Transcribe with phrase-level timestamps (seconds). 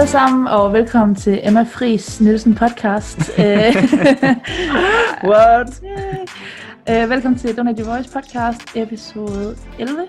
[0.00, 3.18] alle sammen, og velkommen til Emma Friis Nielsen podcast.
[5.30, 5.82] What?
[6.90, 10.00] Uh, velkommen til Donate Your Voice podcast, episode 11,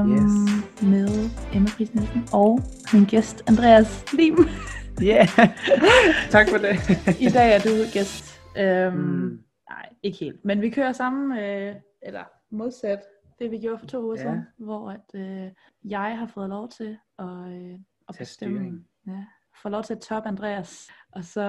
[0.00, 0.82] um, Yes.
[0.82, 2.60] med Emma Friis Nielsen og
[2.92, 4.36] min gæst Andreas Lim.
[5.02, 5.28] Yeah.
[6.30, 6.76] tak for det.
[7.20, 8.40] I dag er du gæst.
[8.56, 9.38] Um, Mm.
[9.70, 12.98] Nej, ikke helt, men vi kører sammen, uh, eller modsat
[13.38, 14.22] det vi gjorde for to uger Ja.
[14.22, 15.50] siden, hvor at, uh,
[15.90, 18.80] jeg har fået lov til at, uh, at bestemme.
[19.06, 19.24] Ja,
[19.62, 21.42] få lov til at toppe Andreas, og så,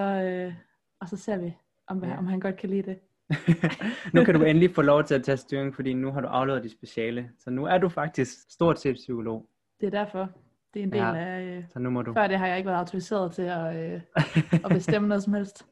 [0.47, 0.53] uh,
[0.99, 2.17] og så ser vi, om, Ja.
[2.17, 2.99] om han godt kan lide det.
[4.13, 6.63] nu kan du endelig få lov til at tage styring, fordi nu har du afleveret
[6.63, 7.29] dit speciale.
[7.39, 9.49] Så nu er du faktisk stort set psykolog.
[9.81, 10.29] Det er derfor.
[10.73, 11.15] Det er en del Ja.
[11.15, 11.41] af...
[11.43, 12.13] Øh, Så nu må du...
[12.13, 14.01] før det har jeg ikke været autoriseret til at, øh,
[14.65, 15.65] at bestemme noget som helst.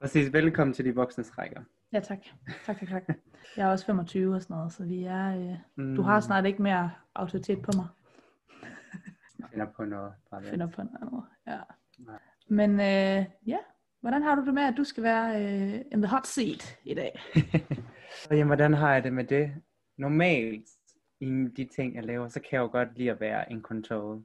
[0.00, 1.60] Præcis, velkommen til de voksne rækker.
[1.92, 2.18] Ja, tak.
[2.66, 3.02] Tak, tak, tak.
[3.56, 5.36] Jeg er også 25 og sådan noget, så vi er...
[5.50, 7.86] Øh, Mm, du har snart ikke mere autoritet på mig.
[9.50, 10.12] Finder på noget.
[10.30, 10.42] Bare.
[10.44, 11.24] Finder på noget.
[11.46, 11.58] Ja.
[11.98, 12.18] Nej.
[12.48, 13.58] Men øh, ja,
[14.00, 16.94] hvordan har du det med, at du skal være øh, in the hot seat i
[16.94, 17.20] dag?
[18.30, 19.52] Og jamen, hvordan har jeg det med det?
[19.98, 20.64] Normalt,
[21.20, 21.26] i
[21.56, 24.22] de ting, jeg laver, så kan jeg jo godt lide at være in control.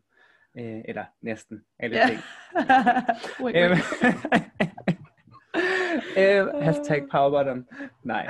[0.57, 2.07] Øh, eller næsten alle Ja.
[2.07, 2.19] ting.
[3.43, 3.79] wait, wait.
[6.17, 7.67] øhm, hashtag power bottom.
[8.03, 8.27] Nej.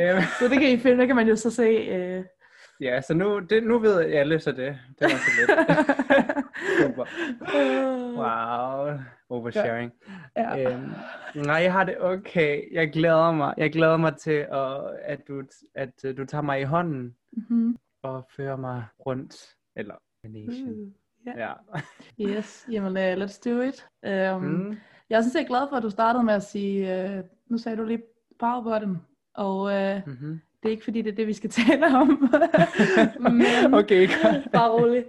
[0.00, 1.62] Øhm, så det kan I finde, der kan man jo så se.
[1.64, 2.24] Øh,
[2.82, 4.78] ja, så nu, det, nu ved alle så det.
[4.98, 5.50] Det var så lidt.
[6.80, 7.04] Super.
[8.16, 8.98] Wow.
[9.28, 9.92] Oversharing.
[10.36, 10.72] ja.
[10.74, 10.90] Øhm,
[11.34, 12.62] nej, jeg har det okay.
[12.72, 13.54] Jeg glæder mig.
[13.56, 15.42] Jeg glæder mig til, at, at, du,
[15.74, 17.76] at øh, du tager mig i hånden Mm-hmm.
[18.02, 19.34] og fører mig rundt.
[19.76, 19.94] Eller
[20.24, 20.68] nation.
[20.68, 20.92] Uh,
[21.26, 21.32] ja.
[21.48, 21.52] Ja.
[22.20, 23.86] Yes, jamen uh, let's do it.
[24.34, 24.48] Um, mm.
[24.50, 24.76] Mm.
[25.10, 27.76] Jeg er sådan set glad for, at du startede med at sige, uh, nu sagde
[27.78, 28.02] du lige
[28.40, 28.98] power button,
[29.34, 30.40] og uh, Mm-hmm.
[30.62, 32.32] Det er ikke fordi, det er det, vi skal tale om.
[33.20, 34.52] Men okay, godt.
[34.52, 35.06] bare roligt.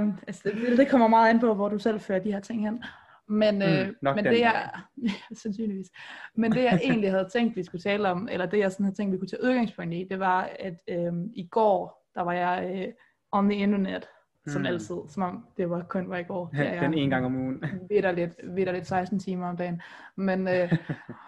[0.00, 2.62] Um, altså, det, det kommer meget an på, hvor du selv fører de her ting
[2.64, 2.82] hen.
[3.28, 4.70] Men, Mm, nok men det jeg,
[5.02, 5.86] ja, sandsynligvis.
[6.34, 8.96] Men det jeg egentlig havde tænkt, vi skulle tale om, eller det jeg sådan havde
[8.96, 12.84] tænkt, vi kunne tage udgangspunkt i, det var, at um, i går, der var jeg
[13.32, 14.08] uh, on the internet,
[14.46, 14.66] som Mm.
[14.66, 16.50] altid, som om det var kun var i går.
[16.54, 17.64] Er jeg Den en gang om ugen.
[17.90, 19.82] vidderligt, vidderligt 16 timer om dagen.
[20.16, 20.72] Men øh,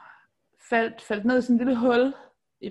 [0.70, 2.12] faldt, faldt ned i sådan et lille hul,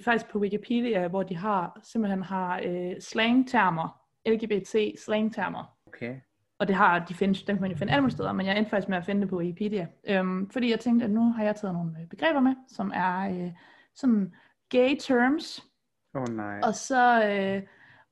[0.03, 5.77] faktisk på Wikipedia, hvor de har simpelthen har øh, slangtermer, LGBT slangtermer.
[5.87, 6.15] Okay.
[6.59, 8.57] Og det har, de findes, dem kan man jo finde alle mulige steder, men jeg
[8.57, 9.87] endte faktisk med at finde det på Wikipedia.
[10.07, 13.29] Øhm, fordi jeg tænkte, at nu har jeg taget nogle øh, begreber med, som er
[13.29, 13.51] øh,
[13.95, 14.33] sådan
[14.69, 15.63] gay terms,
[16.15, 16.59] Åh oh, nej.
[16.63, 17.63] og så, øh,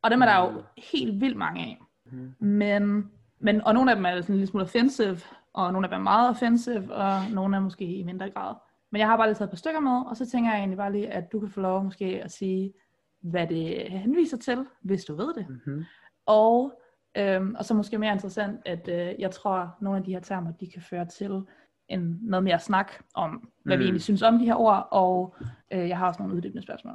[0.02, 1.82] og dem er der jo helt vildt mange af.
[2.06, 2.36] Mhm.
[2.40, 5.18] Men, men, og nogle af dem er sådan lille smule offensive,
[5.54, 8.56] og nogle af dem er meget offensive, og nogle er måske i mindre grad.
[8.92, 10.78] Men jeg har bare lige taget et par stykker med, og så tænker jeg egentlig
[10.78, 12.74] bare lige, at du kan få lov måske at sige,
[13.22, 15.46] hvad det henviser til, hvis du ved det.
[15.50, 15.86] Mm-hmm.
[16.26, 16.82] Og,
[17.18, 20.20] øhm, og så måske mere interessant, at øh, jeg tror, at nogle af de her
[20.20, 21.42] termer, de kan føre til
[21.88, 23.80] en, noget mere snak om, hvad mm.
[23.80, 23.88] vi Mm.
[23.88, 25.36] egentlig synes om de her ord, og
[25.74, 26.94] øh, jeg har også nogle uddybende spørgsmål.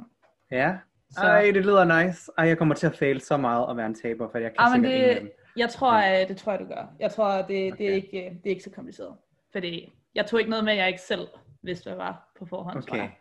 [0.51, 0.77] Ja.
[1.09, 2.31] Så- Ej, det lyder nice.
[2.37, 4.55] Ej, jeg kommer til at fail så meget og være en taber, for jeg kan
[4.59, 5.31] Ah, men sikkert det-.
[5.57, 6.93] Jeg tror, at det tror jeg, du gør.
[6.99, 7.95] Jeg tror, det, det, er Okay.
[7.95, 9.15] ikke, det er ikke så kompliceret.
[9.51, 11.27] Fordi jeg tog ikke noget med, jeg ikke selv
[11.63, 12.97] vidste, hvad var på forhånd, tror Okay.
[13.01, 13.11] jeg.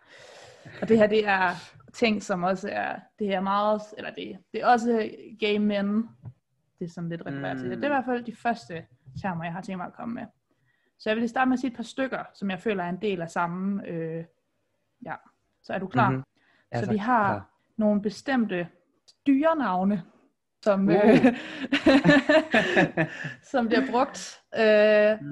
[0.83, 1.51] Og det her, det er
[1.93, 6.09] ting, som også er, det er meget, eller det, det er også gay men,
[6.79, 7.69] det er sådan lidt refereret til.
[7.69, 7.75] Mm.
[7.77, 8.87] Det er i hvert fald de første
[9.23, 10.27] termer, jeg har tænkt mig at komme med.
[10.99, 12.89] Så jeg vil lige starte med at sige et par stykker, som jeg føler er
[12.89, 14.25] en del af samme, øh,
[15.05, 15.15] ja.
[15.63, 16.11] Så er du klar?
[16.11, 16.23] Mhm.
[16.75, 17.51] Så vi har klar.
[17.77, 18.69] nogle bestemte
[19.27, 20.03] dyrenavne,
[20.63, 20.95] som, Uh.
[20.95, 21.35] øh,
[23.51, 24.41] som bliver brugt.
[24.57, 24.63] Øh,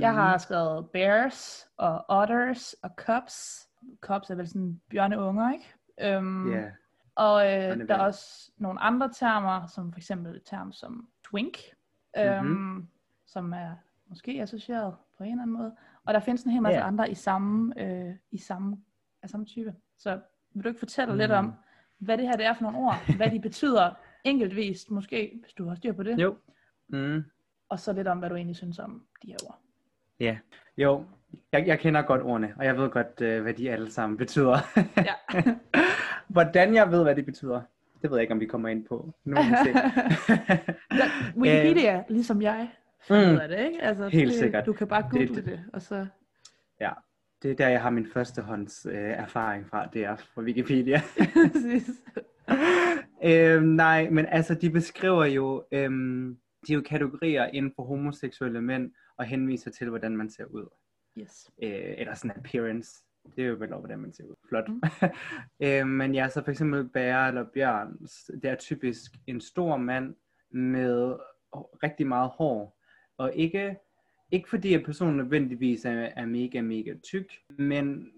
[0.00, 0.38] Jeg har Mhm.
[0.38, 3.68] skrevet bears og otters og cubs.
[4.00, 5.74] Cubs er vel sådan bjørneunger, ikke?
[6.16, 6.64] Øhm, Ja.
[7.14, 11.58] Og øh, der er også nogle andre termer, som for eksempel et term som twink,
[12.18, 12.88] øhm, Mhm.
[13.26, 13.70] som er
[14.08, 15.72] måske associeret på en eller anden måde.
[16.04, 16.86] Og der findes en hel masse Ja.
[16.86, 18.76] andre i samme, øh, i samme,
[19.22, 19.74] af samme type.
[19.98, 20.20] Så
[20.54, 21.36] vil du ikke fortælle lidt Mm.
[21.36, 21.52] om,
[21.98, 23.90] hvad det her det er for nogle ord, hvad de betyder
[24.24, 26.36] enkeltvist, måske, hvis du har styr på det, Jo.
[26.88, 27.24] Mm.
[27.68, 29.58] og så lidt om, hvad du egentlig synes om de her ord.
[30.20, 30.38] Ja.
[30.76, 31.04] Jo.
[31.52, 34.58] Jeg, jeg kender godt ordene, og jeg ved godt, øh, hvad de alle sammen betyder.
[34.96, 35.42] Ja.
[36.28, 37.62] Hvordan jeg ved, hvad de betyder,
[38.02, 39.12] det ved jeg ikke, om vi kommer ind på.
[39.24, 39.70] Nu må vi se.
[40.98, 42.70] Ja, Wikipedia, ligesom jeg,
[43.08, 43.48] finder mm.
[43.48, 43.82] det, ikke?
[43.82, 44.66] Altså, Helt det, sikkert.
[44.66, 46.06] Du kan bare Det- google det, det og så...
[46.80, 46.90] ja.
[47.42, 51.00] Det er der, jeg har min førstehånds øh, erfaring fra, det er fra Wikipedia.
[51.52, 51.90] Præcis.
[53.24, 58.62] Øhm, nej, men altså, de beskriver jo, øhm, de er jo kategorier inden for homoseksuelle
[58.62, 60.66] mænd, og henviser til, hvordan man ser ud.
[61.18, 61.50] Yes.
[61.62, 63.04] Øh, eller sådan appearance.
[63.36, 64.34] Det er jo vel over, hvordan man ser ud.
[64.48, 64.68] Flot.
[64.68, 64.82] Mm.
[65.66, 67.98] øh, men ja, så for eksempel bære eller bjørn,
[68.42, 70.14] det er typisk en stor mand
[70.50, 71.16] med
[71.82, 72.78] rigtig meget hår.
[73.18, 73.76] Og ikke
[74.30, 78.12] ikke fordi at personen nødvendigvis er, er mega, mega tyk, men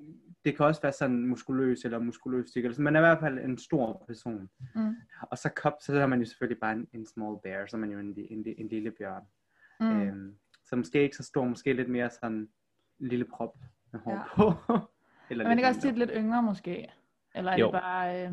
[0.44, 3.20] det kan også være sådan muskuløs eller muskuløs tyk, eller sådan, man er i hvert
[3.20, 4.50] fald en stor person.
[4.74, 4.94] Mm.
[5.30, 7.80] Og så kop, så er man jo selvfølgelig bare en, en small bear, så er
[7.80, 9.22] man jo en, en, en lille bjørn.
[9.80, 10.00] Mm.
[10.00, 10.34] Øhm,
[10.64, 12.32] så måske ikke så stor, måske lidt mere sådan
[13.00, 13.54] en lille prop
[13.92, 14.22] med hår Ja.
[14.36, 14.52] på.
[14.68, 14.80] Men
[15.30, 16.88] eller det lidt kan også tit lidt yngre måske.
[17.34, 17.66] Eller er Jo.
[17.66, 18.26] det bare...
[18.26, 18.32] Øh,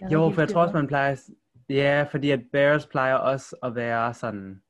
[0.00, 1.30] jeg Jo, ved for jeg tror også, man plejer...
[1.68, 4.62] Ja, fordi at bears plejer også at være sådan...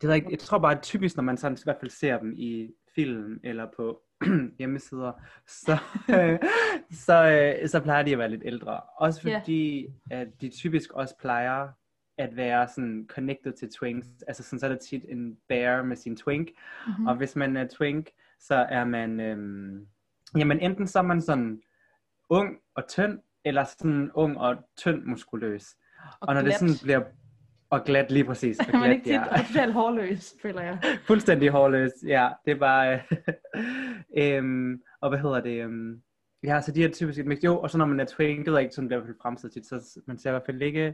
[0.00, 2.18] Det er ikke, jeg tror bare, at typisk, når man sådan, i hvert fald ser
[2.18, 4.02] dem i film eller på
[4.58, 5.12] hjemmesider,
[5.46, 5.78] så,
[6.10, 6.38] øh,
[6.90, 7.30] så,
[7.62, 8.80] øh, så plejer de at være lidt ældre.
[8.80, 11.68] Også fordi, at de typisk også plejer
[12.18, 14.06] at være sådan connected til twinks.
[14.28, 16.48] Altså sådan, så er der tit en bear med sin twink,
[16.86, 17.06] Mhm.
[17.06, 19.86] og hvis man er twink, så er man, øhm,
[20.36, 21.62] jamen enten så er man sådan
[22.30, 25.76] ung og tynd, eller sådan ung og tynd muskuløs.
[26.20, 26.52] Og, og når glat.
[26.52, 27.02] det sådan bliver,
[27.70, 28.58] og glat lige præcis.
[28.58, 29.24] Og Er man glat, ikke tit ja.
[29.24, 30.78] og totalt hårløs, føler jeg.
[31.06, 32.28] Fuldstændig hårløs, ja.
[32.44, 33.00] Det er bare,
[34.36, 36.02] øhm, og hvad hedder det, øhm,
[36.44, 37.44] ja, så de er typisk et mix.
[37.44, 39.66] Jo, og så når man er twink, det er ikke sådan, er fald fremstillet tit,
[39.66, 40.84] så man ser i hvert fald ikke,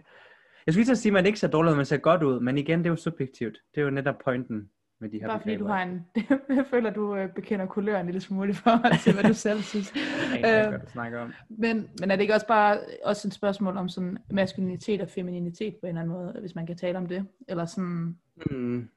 [0.67, 2.41] jeg skulle lige at sige, at man ikke ser dårligt ud, man ser godt ud,
[2.41, 3.59] men igen, det er jo subjektivt.
[3.75, 4.71] Det er jo netop pointen
[5.01, 6.07] med de her Bare fordi du har en...
[6.57, 9.95] jeg føler, du øh, bekender kulør en lille smule forhold til, hvad du selv synes.
[10.43, 11.33] Jeg Øh, snakker om.
[11.49, 15.75] Men, men er det ikke også bare også et spørgsmål om sådan maskulinitet og femininitet
[15.75, 17.27] på en eller anden måde, hvis man kan tale om det?
[17.49, 18.17] Eller sådan...
[18.51, 18.89] Mm.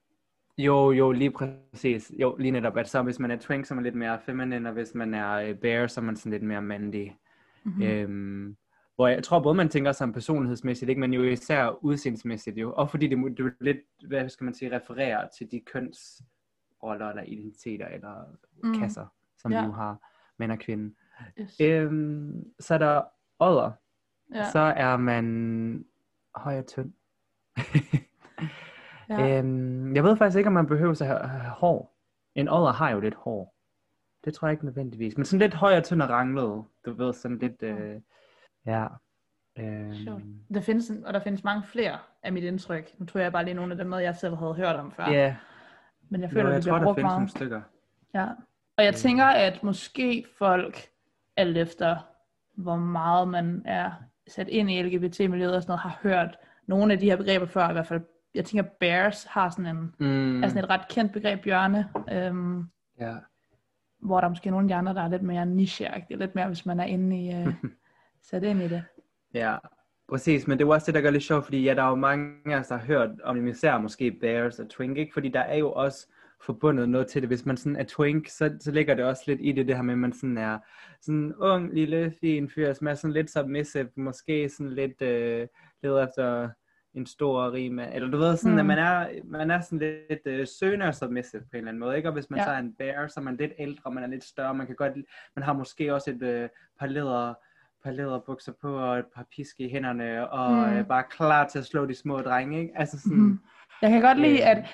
[0.58, 2.12] Jo, jo, lige præcis.
[2.22, 4.66] Jo, lige netop, at så hvis man er twink, så er man lidt mere feminin,
[4.66, 7.18] og hvis man er øh, bear, så er man sådan lidt mere mandig.
[7.64, 7.84] Mm-hmm.
[7.84, 7.90] Mm.
[7.90, 8.56] Øhm,
[9.00, 12.74] hvor jeg tror både, man tænker som personlighedsmæssigt, ikke, men jo især udseendsmæssigt jo.
[12.74, 17.24] Og fordi det, det er lidt, hvad skal man sige, refererer til de kønsroller eller
[17.24, 18.24] identiteter eller
[18.64, 18.80] Mm.
[18.80, 19.06] kasser,
[19.38, 19.62] som Ja.
[19.62, 19.98] vi nu har,
[20.38, 20.96] mænd og kvinde.
[21.40, 21.60] Yes.
[21.62, 23.02] Øhm, så er der
[23.40, 23.72] odder.
[24.36, 24.52] Ja.
[24.52, 25.86] Så er man
[26.36, 26.94] høj og tynd.
[29.10, 29.38] ja.
[29.40, 31.96] Øhm, jeg ved faktisk ikke, om man behøver at have, have hår.
[32.36, 33.56] En odder har jo lidt hår.
[34.26, 35.18] Det tror jeg ikke nødvendigvis.
[35.18, 36.64] Men sådan lidt høj og tynd og ranglet.
[36.86, 37.64] Du ved, sådan lidt...
[37.64, 38.02] Øh,
[38.66, 38.88] ja.
[39.94, 40.22] Sjovt.
[40.24, 43.00] Øhm, Der findes, en- og der findes mange flere af mit indtryk.
[43.00, 45.10] Nu tror jeg bare lige nogle af dem med, jeg selv havde hørt om før.
[45.10, 45.36] ja,
[46.10, 47.18] Men jeg jo, føler, jeg det tror, bliver der brugt findes meget.
[47.20, 47.62] nogle stykker.
[48.14, 48.26] Ja.
[48.78, 48.98] Og jeg Øh.
[48.98, 50.78] tænker, at måske folk,
[51.38, 51.98] alt efter
[52.56, 53.92] hvor meget man er
[54.28, 57.70] sat ind i LGBT-miljøet og sådan noget, har hørt nogle af de her begreber før.
[57.70, 58.02] I hvert fald,
[58.36, 61.90] jeg tænker, bears har sådan en, Mm, er sådan et ret kendt begreb, bjørne.
[62.12, 62.70] Øhm,
[63.00, 63.16] ja.
[64.00, 66.48] hvor der er måske nogle af de andre, der er lidt mere nicheagtige, lidt mere,
[66.48, 67.48] hvis man er inde i, øh,
[68.24, 68.84] sat ind i det.
[69.34, 69.58] Ja,
[70.10, 71.90] præcis, men det er jo også det, der gør lidt sjovt, fordi ja, der er
[71.90, 75.14] jo mange af os, der har hørt om især måske Bears og Twink, ikke?
[75.14, 76.08] fordi der er jo også
[76.42, 77.30] forbundet noget til det.
[77.30, 79.82] Hvis man sådan er twink, så, så ligger det også lidt i det, det her
[79.84, 80.60] med, at man sådan er
[81.02, 85.48] sådan en ung, lille, fin fyr, som er sådan lidt submissive, måske sådan lidt øh,
[85.84, 86.50] leder efter
[86.94, 88.60] en stor mand, eller du ved sådan, Mm.
[88.60, 89.80] at man er, man er sådan
[90.10, 92.10] lidt øh, søgende og submissive på en eller anden måde, ikke?
[92.10, 92.44] Og hvis man Ja.
[92.46, 94.76] så er en bear, så er man lidt ældre, man er lidt større, man kan
[94.76, 94.94] godt,
[95.36, 96.50] man har måske også et øh,
[96.80, 97.34] par leder,
[97.84, 100.58] par læderbukser på og et par piske i hænderne og Mm.
[100.72, 100.78] mm.
[100.78, 102.74] øh, bare klar til at slå de små drenge, ikke?
[102.76, 103.40] Altså sådan, mm.
[103.82, 104.50] Jeg kan godt lide, Øh.
[104.50, 104.66] at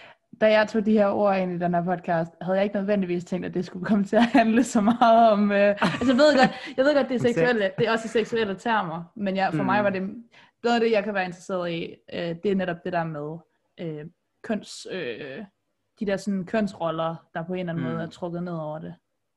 [0.41, 3.25] da jeg tog de her ord ind i den her podcast, havde jeg ikke nødvendigvis
[3.25, 5.51] tænkt, at det skulle komme til at handle så meget om...
[5.51, 8.55] Øh, altså jeg ved godt, jeg ved godt det er seksuelle, det er også seksuelle
[8.55, 9.65] termer, men jeg, for mm.
[9.65, 10.01] mig var det
[10.63, 13.37] noget af det, jeg kan være interesseret i, øh, det er netop det der med
[13.79, 14.05] øh,
[14.43, 14.87] køns...
[14.91, 15.43] Øh,
[15.99, 17.85] de der sådan kønsroller, der på en eller anden.
[17.85, 17.91] Mm.
[17.91, 18.95] måde er trukket ned over det.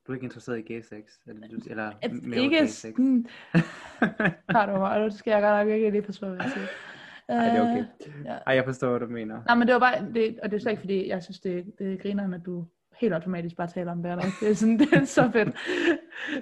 [0.08, 2.94] Du er ikke interesseret i gay sex, eller, du- eller male ikke gay sex.
[4.50, 6.66] har du mig, det skal jeg godt nok ikke lige passe på, hvad jeg siger.
[7.28, 7.84] Ej, det er okay.
[8.06, 8.36] Øh, ja.
[8.46, 9.42] Ej, jeg forstår, hvad du mener.
[9.46, 11.72] Nej, men det var bare, det, og det er slet ikke fordi, jeg synes, det,
[11.78, 12.64] det griner, at du
[13.00, 14.24] helt automatisk bare taler om det, eller?
[14.40, 15.56] det er sådan, det er så fedt.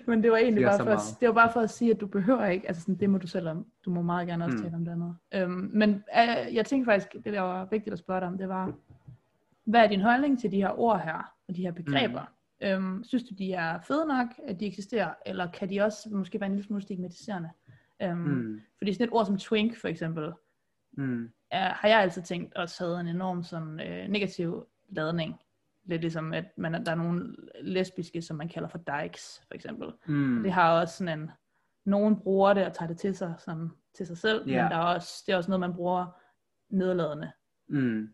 [0.06, 2.00] Men det var egentlig Siger bare for, at, det var bare for at sige, at
[2.00, 4.56] du behøver ikke, altså sådan, det må du selv om, du må meget gerne også
[4.56, 4.62] Mm.
[4.62, 5.16] tale om det andet.
[5.34, 8.48] Øhm, men øh, jeg tænkte faktisk, det der var vigtigt at spørge dig om, det
[8.48, 8.72] var,
[9.64, 12.20] hvad er din holdning til de her ord her, og de her begreber?
[12.20, 12.26] Mm.
[12.60, 16.40] Øhm, synes du, de er fede nok, at de eksisterer, eller kan de også måske
[16.40, 17.50] være en lille smule stigmatiserende?
[18.02, 18.60] Øhm, mm.
[18.78, 20.32] Fordi sådan et ord som twink, for eksempel,
[20.98, 21.30] Mm.
[21.50, 25.34] er, har jeg altid tænkt også havde en enorm sådan, øh, negativ ladning.
[25.84, 29.92] Lidt ligesom, at man, der er nogle lesbiske, som man kalder for dykes, for eksempel.
[30.06, 30.42] Mm.
[30.42, 31.30] Det har også sådan en,
[31.84, 34.62] nogen bruger det og tager det til sig som til sig selv, Ja.
[34.62, 36.06] men der er også, det er også noget, man bruger
[36.68, 37.32] nedladende.
[37.68, 38.08] Mm.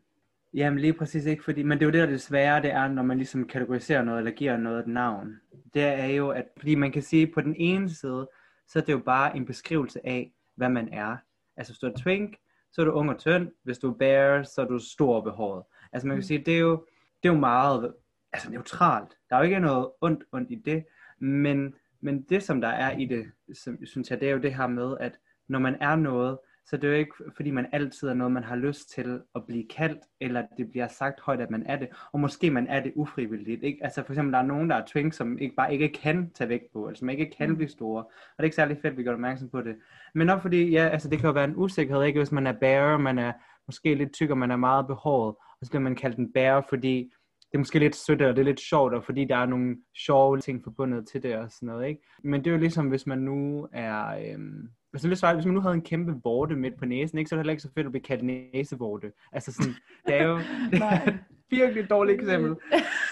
[0.54, 2.72] Jamen lige præcis ikke, fordi, men det er jo det, der er det svære, det
[2.72, 5.40] er, når man ligesom kategoriserer noget, eller giver noget et navn.
[5.74, 8.28] Det er jo, at fordi man kan sige, på den ene side,
[8.68, 11.16] så er det jo bare en beskrivelse af, hvad man er.
[11.56, 12.36] Altså hvis du er twink,
[12.72, 13.48] så er du ung og tynd.
[13.62, 15.62] Hvis du er bear, så er du stor behåret.
[15.92, 16.22] Altså man kan Mm.
[16.22, 16.86] sige, det er jo,
[17.22, 17.94] det er jo meget
[18.32, 19.16] altså, neutralt.
[19.30, 20.84] Der er jo ikke noget ondt, ondt i det.
[21.18, 24.54] Men, men det, som der er i det, som, synes jeg, det er jo det
[24.54, 25.18] her med, at
[25.48, 28.44] når man er noget, Så det er jo ikke, fordi man altid er noget, man
[28.44, 31.88] har lyst til at blive kaldt, eller det bliver sagt højt, at man er det.
[32.12, 33.62] Og måske man er det ufrivilligt.
[33.62, 33.78] Ikke?
[33.82, 36.48] Altså for eksempel, der er nogen, der er twink, som ikke, bare ikke kan tage
[36.48, 38.02] vægt på, eller som ikke kan blive store.
[38.02, 39.76] Og det er ikke særlig fedt, at vi gør opmærksom på det.
[40.14, 42.20] Men nok fordi, ja, altså det kan jo være en usikkerhed, ikke?
[42.20, 43.32] Hvis man er bærer, man er
[43.66, 46.62] måske lidt tyk, og man er meget behåret, og så bliver man kaldt en bærer,
[46.68, 47.12] fordi
[47.52, 49.76] det er måske lidt sødt, og det er lidt sjovt, og fordi der er nogle
[49.96, 52.02] sjove ting forbundet til det og sådan noget, ikke?
[52.24, 54.06] Men det er jo ligesom, hvis man nu er...
[54.06, 57.34] Øhm, hvis, hvis, hvis man nu havde en kæmpe vorte midt på næsen, ikke, så
[57.34, 59.12] er det heller ikke så fedt at blive kaldt næsevorte.
[59.32, 59.74] Altså sådan,
[60.06, 60.38] det er jo
[60.72, 61.18] det er et
[61.50, 62.56] virkelig dårligt eksempel.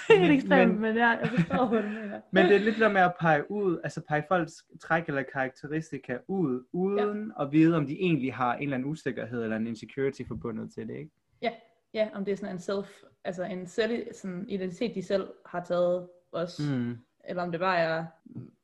[0.08, 2.20] Helt ekstremt, men, men ja, jeg forstår, hvad du mener.
[2.32, 6.18] Men det er lidt der med at pege ud, altså pege folks træk eller karakteristika
[6.28, 7.42] ud, uden ja.
[7.44, 10.88] at vide, om de egentlig har en eller anden usikkerhed eller en insecurity forbundet til
[10.88, 11.10] det, ikke?
[11.42, 11.52] Ja,
[11.94, 15.64] ja om det er sådan en self, altså en selv, sådan identitet, de selv har
[15.64, 16.98] taget også, mm.
[17.24, 18.04] eller om det bare er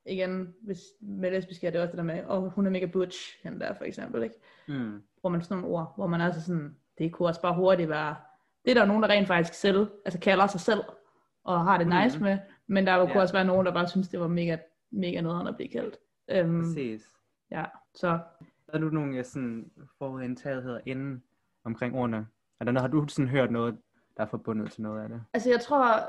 [0.09, 2.87] igen, hvis med lesbisk er det også det der med, og oh, hun er mega
[2.87, 4.35] butch, hende der for eksempel, ikke?
[4.69, 5.03] Mm.
[5.21, 8.17] Hvor man sådan nogle ord, hvor man altså sådan, det kunne også bare hurtigt være,
[8.65, 10.83] det er der nogen, der rent faktisk selv, altså kalder sig selv,
[11.45, 12.25] og har det nice mm.
[12.25, 13.13] med, men der ja.
[13.13, 14.57] kunne også være nogen, der bare synes, det var mega,
[14.91, 15.97] mega noget at blive kaldt.
[16.47, 17.13] Um, Præcis.
[17.51, 18.19] Ja, så.
[18.73, 21.23] Har du nogle sådan forudindtagetheder inden
[21.65, 22.27] omkring ordene?
[22.61, 23.79] Er noget, har du sådan hørt noget,
[24.17, 25.23] der er forbundet til noget af det?
[25.35, 26.09] Altså jeg tror,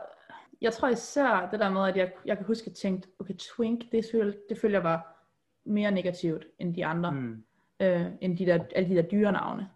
[0.61, 3.33] jeg tror især det der med, at jeg, jeg kan huske, at jeg tænkte, okay,
[3.33, 5.23] twink, det, føl, det følger var
[5.65, 7.43] mere negativt end de andre, mm.
[7.79, 9.69] øh, end de der, alle de der dyre navne.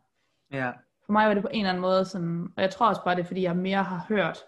[0.51, 0.71] Ja.
[1.05, 3.15] For mig var det på en eller anden måde sådan, og jeg tror også bare
[3.15, 4.39] det, er, fordi jeg mere har hørt,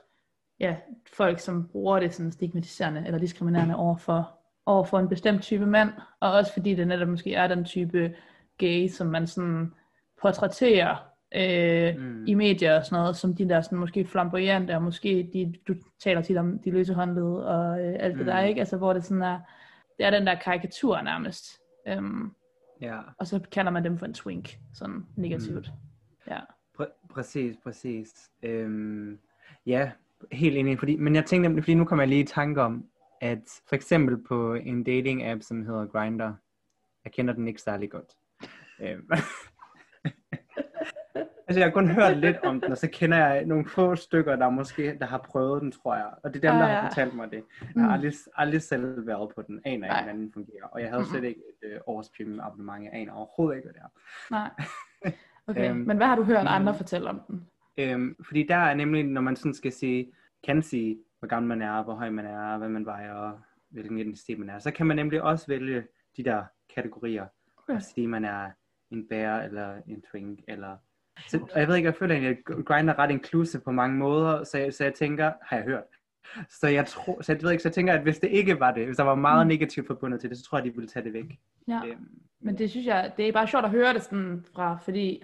[0.59, 0.77] ja,
[1.13, 5.65] folk som bruger det sådan stigmatiserende eller diskriminerende over for, over for en bestemt type
[5.65, 8.15] mand, og også fordi det netop måske er den type
[8.57, 9.73] gay, som man sådan
[10.21, 12.25] portrætterer øh, mm.
[12.27, 15.75] i medier og sådan noget, som de der sådan måske flamboyante, og måske de, du
[15.99, 18.17] taler tit om de løse håndled og øh, alt mm.
[18.17, 18.47] det der, mm.
[18.47, 18.59] ikke?
[18.59, 19.39] Altså hvor det sådan er,
[19.97, 21.45] det er den der karikatur nærmest.
[21.97, 22.35] Um,
[22.81, 22.99] ja.
[23.17, 25.71] Og så kalder man dem for en twink, sådan negativt.
[25.71, 26.31] Mm.
[26.31, 26.39] Ja.
[26.79, 28.31] Pr- præcis, præcis.
[28.43, 29.19] Øhm,
[29.65, 29.91] ja,
[30.31, 32.85] helt enig, fordi, men jeg tænkte fordi nu kommer jeg lige i tanke om,
[33.21, 36.31] at for eksempel på en dating app, som hedder Grindr,
[37.05, 38.13] jeg kender den ikke særlig godt.
[38.79, 39.09] Øhm,
[41.15, 44.35] Altså, jeg har kun hørt lidt om den, og så kender jeg nogle få stykker,
[44.35, 46.09] der måske der har prøvet den, tror jeg.
[46.23, 46.79] Og det er dem, ah, der ja.
[46.79, 47.43] har fortalt mig det.
[47.61, 47.93] Jeg har mm.
[47.93, 50.65] aldrig, aldrig selv været på den, aner ikke, hvordan den fungerer.
[50.71, 53.73] Og jeg havde slet ikke et øh, års premium abonnement, jeg aner overhovedet ikke, hvad
[53.73, 53.99] det er.
[54.31, 54.49] Nej.
[55.47, 57.47] Okay, øhm, men hvad har du hørt andre fortælle om den?
[57.77, 60.11] Øhm, fordi der er nemlig, når man sådan skal sige,
[60.43, 63.39] kan sige, hvor gammel man er, hvor høj man er, hvad man vejer, og
[63.69, 65.83] hvilken identitet man er, så kan man nemlig også vælge
[66.17, 66.43] de der
[66.75, 67.25] kategorier.
[67.57, 67.75] Okay.
[67.75, 68.51] Og sige, man er
[68.91, 70.77] en bear, eller en twink, eller
[71.27, 73.97] så, og jeg ved ikke, jeg føler egentlig, at Grindr er ret inclusive på mange
[73.97, 75.83] måder, så jeg, så jeg tænker, har jeg hørt.
[76.49, 78.71] Så jeg, tror, så jeg ved ikke, så jeg tænker, at hvis det ikke var
[78.71, 79.49] det, hvis der var meget mm.
[79.49, 81.39] negativt forbundet til det, så tror jeg, de ville tage det væk.
[81.67, 82.07] Ja, øhm,
[82.41, 85.23] men det synes jeg, det er bare sjovt at høre det sådan fra, fordi,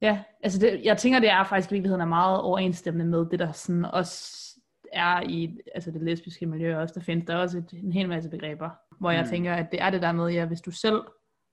[0.00, 3.38] ja, altså det, jeg tænker, det er faktisk i virkeligheden er meget overensstemmende med det,
[3.38, 4.46] der sådan også
[4.92, 6.94] er i altså det lesbiske miljø også.
[6.94, 9.30] Der findes der også et, en hel masse begreber, hvor jeg mm.
[9.30, 11.02] tænker, at det er det der med, ja, hvis du selv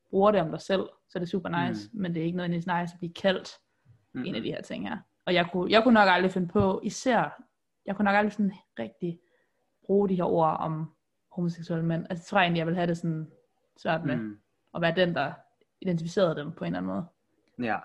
[0.10, 2.02] bruger det om dig selv, så er det super nice, mm.
[2.02, 3.50] men det er ikke noget nice at blive kaldt
[4.14, 4.26] mm.
[4.26, 4.98] en af de her ting her.
[5.26, 7.44] Og jeg kunne, jeg kunne nok aldrig finde på, især,
[7.86, 9.20] jeg kunne nok aldrig sådan rigtig
[9.86, 10.94] bruge de her ord om
[11.32, 12.06] homoseksuelle mænd.
[12.10, 13.32] Altså jeg tror egentlig, jeg vil have det sådan
[13.78, 14.40] svært med, mm.
[14.76, 15.34] at være den, der
[15.82, 17.06] identificerede dem på en eller anden måde.
[17.60, 17.80] Ja,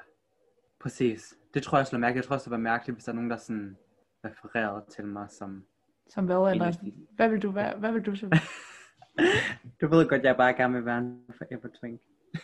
[0.80, 1.34] præcis.
[1.54, 2.16] Det tror jeg også, mærke.
[2.16, 3.76] Jeg tror også, det var mærkeligt, hvis der er nogen, der sådan
[4.24, 5.64] refererede til mig som...
[6.08, 6.72] Som hvad, eller
[7.16, 7.78] hvad vil du være?
[7.78, 8.26] Hvad vil du så
[9.80, 12.00] du ved godt, jeg bare gerne vil være en forever twink.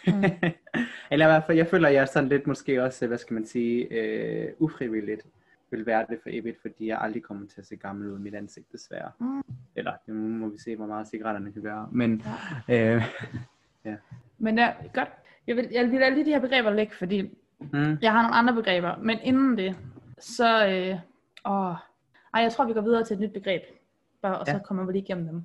[0.07, 0.25] Mm.
[1.11, 3.47] Eller i hvert fald, jeg føler, jeg er sådan lidt måske også, hvad skal man
[3.47, 5.27] sige, øh, ufrivilligt
[5.71, 8.23] vil være det for evigt, fordi jeg aldrig kommer til at se gammel ud i
[8.23, 9.11] mit ansigt, desværre.
[9.19, 9.43] Mm.
[9.77, 11.89] Eller, nu må vi se, hvor meget cigaretterne kan gøre.
[11.93, 12.23] Men,
[12.69, 12.95] ja.
[12.95, 13.03] Øh,
[13.85, 13.97] ja.
[14.39, 15.09] Men ja, godt.
[15.47, 17.23] Jeg vil, jeg vil lige de her begreber lægge, fordi
[17.59, 17.99] mm.
[18.03, 18.97] jeg har nogle andre begreber.
[18.97, 19.77] Men inden det,
[20.19, 20.67] så...
[20.67, 20.99] Øh,
[21.53, 21.75] åh,
[22.35, 23.63] ej, jeg tror, vi går videre til et nyt begreb.
[24.23, 24.53] Bare, og ja.
[24.53, 25.45] så kommer vi lige igennem dem.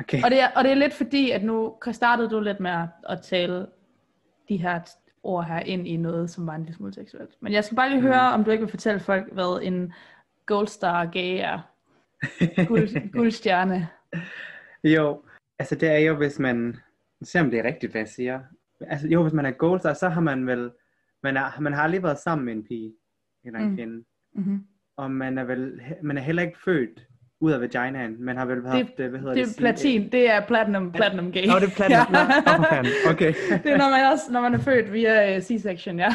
[0.00, 0.22] Okay.
[0.24, 3.22] Og, det er, og det er lidt fordi, at nu startede du lidt med at,
[3.22, 3.66] tale
[4.48, 4.80] de her
[5.22, 7.30] ord her ind i noget, som var en lille smule seksuelt.
[7.40, 8.06] Men jeg skal bare lige mm.
[8.06, 9.92] høre, om du ikke vil fortælle folk, hvad en
[10.46, 11.72] gold star gay er.
[12.66, 13.88] Guld, guldstjerne.
[14.84, 15.22] Jo,
[15.58, 16.76] altså det er jo, hvis man,
[17.22, 18.40] se om det er rigtigt, hvad jeg siger.
[18.80, 20.70] Altså jo, hvis man er gold star, så har man vel,
[21.22, 22.94] man, er, man har aldrig været sammen med en pige,
[23.44, 23.76] eller en mm.
[23.76, 24.04] kvinde.
[24.34, 24.66] Mm-hmm.
[24.96, 27.06] Og man er vel, man er heller ikke født
[27.40, 28.24] ud af vaginaen.
[28.24, 29.46] Man har vel haft, det, hvad hedder det?
[29.46, 31.46] Det er platin, det er platinum, platinum gay.
[31.46, 32.80] Nå, det er platinum, ja.
[32.80, 33.34] oh, okay.
[33.62, 36.08] det er når man, også, når man er født via uh, C-section, ja.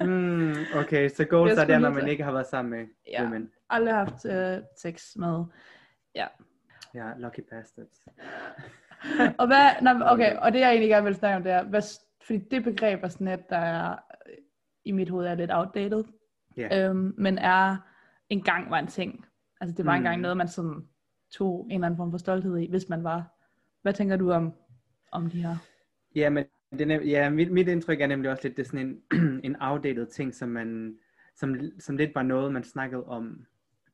[0.06, 3.22] mm, okay, så goals er det, når man ikke har været sammen med ja.
[3.22, 3.50] women.
[3.70, 5.44] aldrig haft uh, sex med,
[6.14, 6.26] ja.
[6.94, 8.00] Ja, lucky bastards.
[9.38, 11.82] og hvad, nej, okay, og det jeg egentlig gerne vil snakke om, det er, hvad,
[12.26, 14.34] fordi det begreb er sådan et, der er, øh,
[14.84, 16.04] i mit hoved er lidt outdated,
[16.56, 16.88] Ja.
[16.88, 17.76] øhm, men er
[18.28, 19.24] engang var en ting.
[19.62, 19.96] Altså det var Mm.
[19.96, 20.88] engang noget, man sådan
[21.30, 23.24] tog en eller anden form for stolthed i, hvis man var.
[23.82, 24.52] Hvad tænker du om,
[25.12, 25.56] om de her?
[26.14, 26.44] Ja, men
[26.78, 29.56] det er, ja, mit, mit indtryk er nemlig også lidt, det er sådan en, en
[29.60, 30.98] outdated ting, som, man,
[31.36, 33.46] som, som lidt var noget, man snakkede om,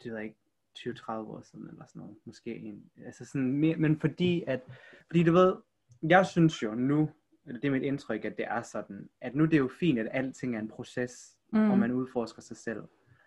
[0.02, 0.38] det ved jeg ikke,
[0.78, 4.60] 20-30 år siden, eller sådan noget, måske en, altså sådan, mere, men fordi at,
[5.06, 5.54] fordi du ved,
[6.02, 7.10] jeg synes jo nu,
[7.46, 9.98] eller det er mit indtryk, at det er sådan, at nu det er jo fint,
[9.98, 11.66] at alting er en proces, mm.
[11.66, 12.82] hvor man udforsker sig selv,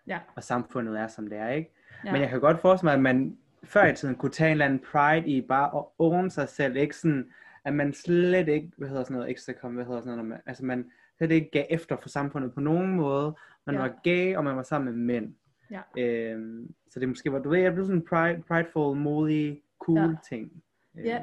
[0.06, 0.20] Ja.
[0.36, 1.74] og samfundet er, som det er, ikke?
[2.04, 2.12] Ja.
[2.12, 4.64] Men jeg kan godt forestille mig, at man før i tiden kunne tage en eller
[4.64, 7.30] anden pride i bare at own sig selv, ikke sådan,
[7.64, 10.38] at man slet ikke, hvad hedder sådan noget, ekstra kom, hvad hedder sådan noget, man,
[10.46, 13.34] altså man slet ikke gav efter for samfundet på nogen måde.
[13.66, 13.80] Man Ja.
[13.80, 15.34] var gay, og man var sammen med mænd.
[15.70, 15.80] Ja.
[16.02, 19.98] Øhm, så det måske var, du ved, jeg blev sådan en pride, prideful, modig, cool
[19.98, 20.08] Ja.
[20.28, 20.52] ting.
[20.98, 21.20] Øhm, Ja,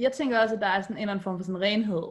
[0.00, 2.02] jeg tænker også, at der er sådan en eller anden form for sådan renhed.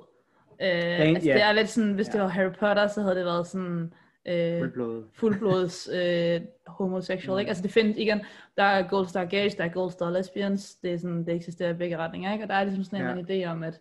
[0.62, 1.34] Øh, Ren- altså, ja.
[1.34, 2.12] Det er lidt sådan, hvis Ja.
[2.14, 3.94] det var Harry Potter, så havde det været sådan
[4.26, 5.06] øh, Fuldblodet.
[5.14, 7.36] fuldblods øh, homosexual.
[7.36, 7.40] Mm.
[7.40, 7.50] Ikke?
[7.50, 8.22] Altså det findes igen,
[8.58, 11.70] der er Gold Star Gays, der er Gold Star Lesbians, det, er sådan, det eksisterer
[11.70, 12.34] i begge retninger.
[12.34, 12.46] Ikke?
[12.46, 13.12] Og der er ligesom sådan en Ja.
[13.12, 13.80] anden idé om, at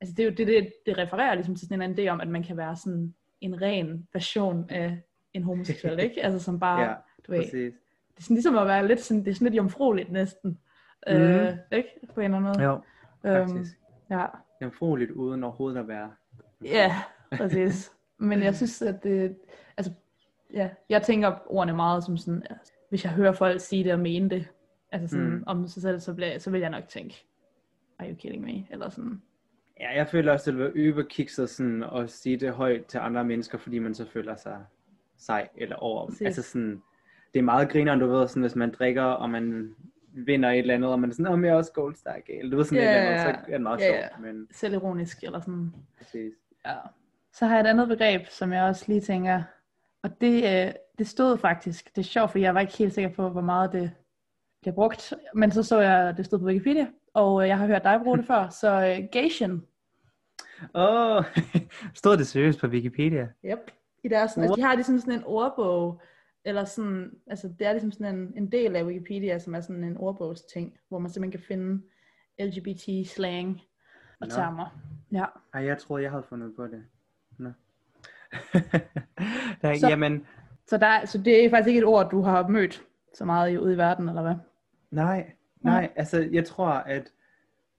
[0.00, 2.28] altså det, er jo, det, det, det refererer ligesom til sådan en idé om, at
[2.28, 4.98] man kan være sådan en ren version af
[5.34, 6.24] en homoseksuel, ikke?
[6.24, 6.94] Altså som bare, Ja,
[7.26, 7.52] du ved, præcis.
[8.08, 10.58] det er sådan ligesom at være lidt sådan, det er sådan lidt jomfrueligt næsten.
[11.08, 11.16] Mhm.
[11.16, 11.88] Øh, ikke?
[12.14, 12.62] På en eller anden måde.
[12.62, 12.80] Jo,
[13.24, 13.76] Øhm, faktisk.
[14.10, 14.24] ja.
[14.62, 16.10] Jomfrueligt uden overhovedet at være.
[16.64, 16.94] Ja,
[17.36, 17.92] præcis.
[18.18, 19.36] Men jeg synes, at det,
[19.76, 19.92] altså,
[20.52, 23.98] ja, jeg tænker ordene meget som sådan, altså, hvis jeg hører folk sige det og
[23.98, 24.48] mene det,
[24.92, 25.32] altså sådan Mm.
[25.34, 25.42] mm.
[25.46, 27.26] om sig selv, så, bliver, så vil jeg nok tænke,
[27.98, 28.66] are you kidding me?
[28.70, 29.22] Eller sådan,
[29.80, 32.98] Ja, jeg føler også, at det vil være yberkikset sådan at sige det højt til
[32.98, 34.64] andre mennesker, fordi man så føler sig
[35.16, 36.06] sej eller over.
[36.06, 36.22] Præcis.
[36.26, 36.82] Altså sådan,
[37.34, 39.74] det er meget grineren, du ved, sådan, hvis man drikker, og man
[40.12, 42.50] vinder et eller andet, og man er sådan, om jeg er også gold star gale.
[42.50, 44.08] Du ved sådan Ja, et eller andet, så er det meget ja.
[44.08, 46.32] sjovt, men selvironisk, eller sådan, præcis.
[46.66, 46.74] ja.
[47.38, 49.42] Så har jeg et andet begreb, som jeg også lige tænker,
[50.02, 53.10] og det, øh, det stod faktisk, det er sjovt, for jeg var ikke helt sikker
[53.10, 53.90] på, hvor meget det
[54.60, 57.66] bliver brugt, men så så jeg, at det stod på Wikipedia, og øh, jeg har
[57.66, 59.66] hørt dig bruge det før, så øh, Gation,
[60.74, 61.24] Åh, oh,
[62.00, 63.28] stod det seriøst på Wikipedia?
[63.44, 63.70] Yep.
[64.04, 66.00] I deres, altså, de har ligesom sådan en ordbog,
[66.44, 69.84] eller sådan, altså det er ligesom sådan en, en del af Wikipedia, som er sådan
[69.84, 71.82] en ordbogsting, hvor man simpelthen kan finde
[72.38, 73.60] LGBT-slang
[74.20, 74.34] og Nå.
[74.34, 74.78] termer.
[75.12, 75.24] Ja.
[75.54, 76.84] Ej, jeg troede, jeg havde fundet på det.
[79.62, 80.26] Der, Så- Jamen,
[80.66, 82.82] Så, der, er- så det er faktisk ikke et ord, du har mødt
[83.14, 84.34] så meget ude i verden, eller hvad?
[84.90, 87.12] Nej, nej, altså jeg tror, at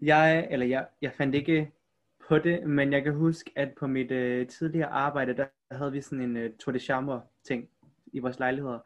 [0.01, 1.71] jeg, eller jeg, jeg fandt ikke
[2.27, 6.01] på det, men jeg kan huske, at på mit øh, tidligere arbejde, der havde vi
[6.01, 7.67] sådan en øh, Tour de Chambre ting
[8.13, 8.79] i vores lejligheder.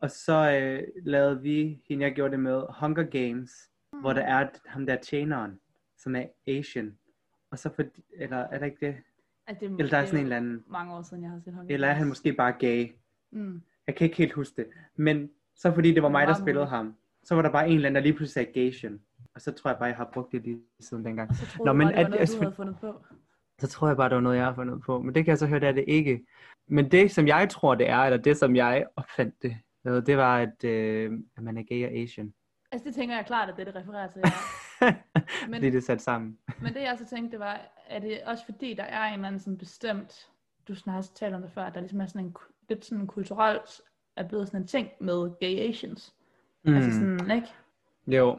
[0.00, 3.50] Og så øh, lavede vi, hende jeg gjorde det med, Hunger Games,
[3.92, 4.00] mm.
[4.00, 5.60] hvor der er ham der tjeneren,
[5.98, 6.98] som er Asian.
[7.50, 7.82] Og så for,
[8.16, 8.96] eller er der ikke det?
[9.46, 11.54] Altså, det, Eller der er sådan en eller anden, mange år siden, jeg har set
[11.54, 12.88] Hunger eller er han måske bare gay?
[13.32, 13.62] Mm.
[13.86, 14.66] Jeg kan ikke helt huske det.
[14.96, 16.70] Men så fordi det var mig, der spillede muligt.
[16.70, 19.00] ham, så var der bare en eller anden, der lige pludselig sagde Gation.
[19.34, 21.36] Og så tror jeg bare, jeg har brugt det lige siden dengang.
[21.36, 23.04] Så troede Nå, men bare, det var det- noget, du havde fundet på.
[23.58, 25.02] Så tror jeg bare, det var noget, jeg har fundet på.
[25.02, 26.26] Men det kan jeg så høre, det er det ikke.
[26.68, 30.38] Men det, som jeg tror, det er, eller det, som jeg opfandt det, det var,
[30.38, 32.32] at, øh, at man er gay og Asian.
[32.72, 34.20] Altså det tænker jeg klart, at det, det refererer til.
[34.24, 34.30] Ja.
[35.48, 35.54] Men...
[35.54, 36.38] Fordi det er sat sammen.
[36.62, 39.26] Men det jeg så tænkte, det var, er det også fordi, der er en eller
[39.26, 40.28] anden sådan bestemt,
[40.68, 42.36] du sådan har talt om det før, at der ligesom er sådan en,
[42.68, 43.80] lidt sådan kulturelt,
[44.16, 46.14] er blevet sådan en ting med gay Asians.
[46.64, 46.74] Mm.
[46.74, 47.48] Altså sådan, ikke?
[48.06, 48.38] Jo,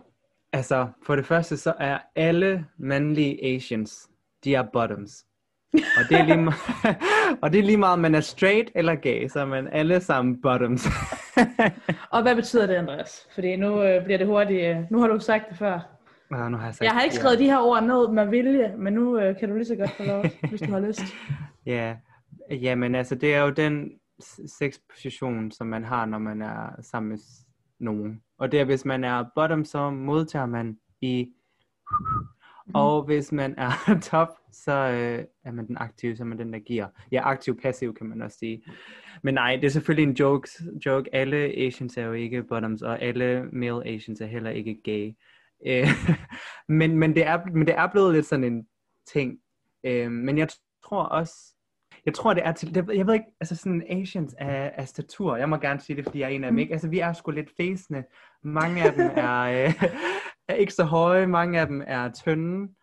[0.53, 4.09] altså for det første, så er alle mandlige Asians,
[4.43, 5.25] de er bottoms.
[5.73, 6.57] Og det er lige, meget,
[7.41, 10.01] og det er lige meget, om man er straight eller gay, så er man alle
[10.01, 10.87] sammen bottoms.
[12.09, 13.27] Og hvad betyder det, Andreas?
[13.33, 15.96] Fordi nu øh, bliver det hurtigt, øh, nu har du sagt det før.
[16.31, 18.73] Nå, nu har jeg, sagt, Jeg har ikke skrevet de her ord ned med vilje,
[18.77, 21.01] men nu øh, kan du lige så godt få lov, hvis du har lyst.
[21.65, 21.95] Ja,
[22.51, 23.91] ja, men altså det er jo den
[24.47, 27.17] sexposition, som man har, når man er sammen med
[27.79, 28.21] nogen.
[28.37, 31.27] Og det er, hvis man er bottom, så modtager man i...
[32.73, 33.71] Og hvis man er
[34.11, 36.87] top, så øh, er man den aktive, så er man den, der giver.
[37.11, 38.63] Ja, aktiv-passiv kan man også sige.
[39.23, 40.49] Men nej, det er selvfølgelig en joke.
[40.85, 41.15] joke.
[41.15, 45.15] Alle Asians er jo ikke bottoms, og alle male Asians er heller ikke gay.
[45.65, 45.87] Øh,
[46.79, 48.67] men, men, det er, men det er blevet lidt sådan en
[49.13, 49.39] ting.
[49.83, 50.47] Øh, men jeg
[50.83, 51.33] tror også,
[52.05, 55.35] jeg tror det er til, det, jeg ved ikke, altså sådan Asians af, af statur,
[55.35, 56.73] jeg må gerne sige det, fordi jeg er en af dem, ikke?
[56.73, 58.03] Altså vi er sgu lidt fæsende.
[58.43, 59.83] Mange af dem er, øh,
[60.47, 62.73] er ikke så høje, mange af dem er tynde,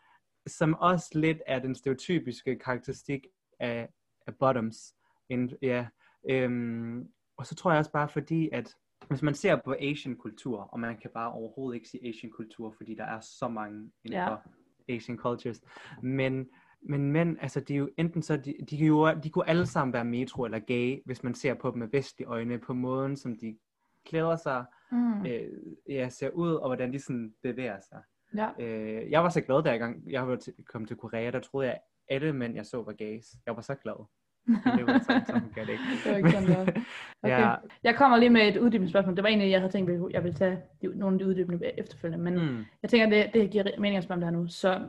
[0.46, 3.26] som også lidt er den stereotypiske karakteristik
[3.60, 3.88] af,
[4.26, 4.94] af bottoms.
[5.28, 5.87] En, ja,
[6.30, 8.74] øhm, og så tror jeg også bare fordi, at
[9.08, 12.70] hvis man ser på Asian kultur, og man kan bare overhovedet ikke sige Asian kultur,
[12.76, 14.28] fordi der er så mange inden Ja.
[14.28, 14.42] for
[14.88, 15.60] Asian cultures,
[16.02, 16.48] men
[16.86, 19.66] men mænd, altså de er jo enten så, de, de, kan jo, de kunne alle
[19.66, 23.16] sammen være metro eller gay, hvis man ser på dem med vestlige øjne, på måden,
[23.16, 23.58] som de
[24.06, 25.26] klæder sig, Mm.
[25.26, 25.48] øh,
[25.88, 28.02] ja, ser ud, og hvordan de sådan bevæger sig.
[28.36, 28.48] Ja.
[28.58, 31.74] Øh, jeg var så glad, da jeg, gang, jeg kom til Korea, der troede jeg,
[31.74, 31.80] at
[32.16, 33.26] alle mænd, jeg så, var gays.
[33.46, 34.06] Jeg var så glad.
[34.46, 35.85] Det var sådan, sådan gør det ikke.
[36.04, 36.85] Det var ikke sådan.
[37.22, 37.40] Okay.
[37.40, 37.54] Ja,
[37.85, 39.16] Jeg kommer lige med et uddybende spørgsmål.
[39.16, 41.78] Det var egentlig, jeg havde tænkt, at jeg ville tage de, nogle af de uddybende
[41.78, 42.24] efterfølgende.
[42.24, 42.64] Men mm.
[42.83, 44.48] jeg tænker, det, det giver mening at spørge om det her nu.
[44.48, 44.80] Så,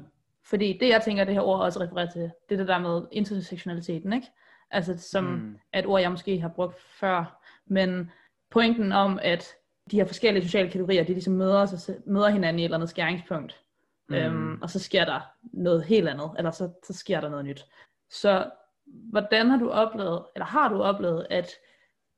[0.46, 3.02] fordi det, jeg tænker, det her ord også refererer til, det er det der med
[3.12, 4.28] intersektionaliteten, ikke?
[4.72, 5.58] Altså som Mm.
[5.74, 7.41] er et ord, jeg måske har brugt før.
[7.68, 8.12] Men
[8.52, 9.48] pointen om, at
[9.91, 12.89] de her forskellige sociale kategorier, de ligesom møder, sig, møder hinanden i et eller andet
[12.89, 13.62] skæringspunkt.
[14.10, 14.15] Mm.
[14.15, 17.65] Øhm, og så sker der noget helt andet, eller så, så sker der noget nyt.
[18.10, 18.50] Så
[18.86, 21.50] hvordan har du oplevet, eller har du oplevet, at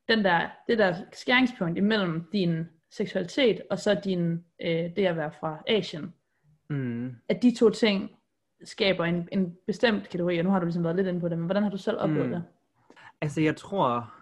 [0.08, 5.32] den der, det der skæringspunkt imellem din seksualitet og så din, øh, det at være
[5.40, 6.14] fra Asien,
[6.70, 7.16] mm.
[7.28, 8.10] at de to ting
[8.64, 11.38] skaber en, en bestemt kategori, og nu har du ligesom været lidt inde på det,
[11.38, 12.32] men hvordan har du selv oplevet Mm.
[12.32, 12.44] det?
[13.20, 14.14] Altså, jeg tror,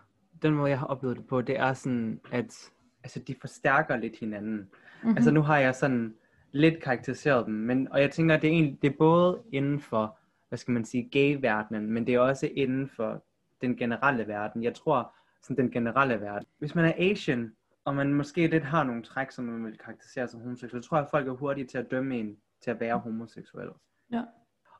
[0.42, 2.70] den måde, jeg har oplevet det på, det er sådan, at
[3.04, 4.56] altså, de forstærker lidt hinanden.
[4.56, 4.68] Mhm.
[5.02, 5.16] Mm-hmm.
[5.16, 6.14] Altså, nu har jeg sådan
[6.52, 9.80] lidt karakteriseret dem, men, og jeg tænker, at det er, egentlig, det er både inden
[9.80, 10.15] for,
[10.48, 13.24] hvad skal man sige, gay-verdenen, men det er også inden for
[13.60, 14.62] den generelle verden.
[14.62, 16.46] Jeg tror, sådan den generelle verden.
[16.58, 17.52] Hvis man er Asian,
[17.84, 20.96] og man måske lidt har nogle træk, som man vil karakterisere som homoseksuel, så tror
[20.96, 23.68] jeg, at folk er hurtige til at dømme en til at være homoseksuel.
[24.12, 24.22] Ja.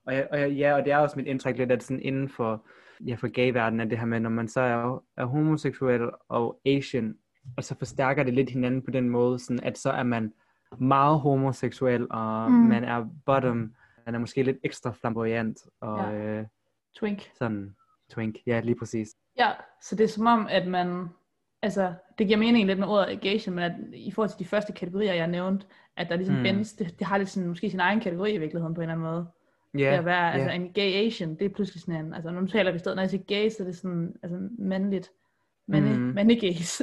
[0.07, 2.29] Og, jeg, og jeg, ja, og det er også mit indtryk lidt, at sådan inden
[2.29, 2.67] for,
[3.07, 7.17] ja, for gay-verdenen, at det her med, når man så er, er homoseksuel og Asian,
[7.57, 10.33] og så forstærker det lidt hinanden på den måde, sådan at så er man
[10.79, 12.57] meget homoseksuel, og mm.
[12.57, 13.75] man er bottom,
[14.07, 16.13] man er måske lidt ekstra flamboyant, og Ja.
[16.15, 16.47] øh,
[16.97, 17.31] Twink.
[17.39, 17.77] sådan
[18.11, 19.09] twink, ja, lige præcis.
[19.39, 19.51] Ja,
[19.83, 21.07] så det er som om, at man,
[21.63, 24.73] altså, det giver mening lidt med ordet Asian, men at i forhold til de første
[24.73, 25.67] kategorier, jeg nævnte,
[25.97, 26.43] at der ligesom mm.
[26.43, 28.95] Findes, det, det har lidt sådan, måske sin egen kategori i virkeligheden på en eller
[28.95, 29.27] anden måde.
[29.75, 30.31] Ja, Yeah, det at være, ja.
[30.33, 33.03] altså en gay Asian, det er pludselig sådan en, altså nu taler vi stadig, når
[33.03, 35.11] jeg siger gay, så er det sådan, altså mandligt,
[35.69, 36.05] mande, mm.
[36.15, 36.83] Mandegays.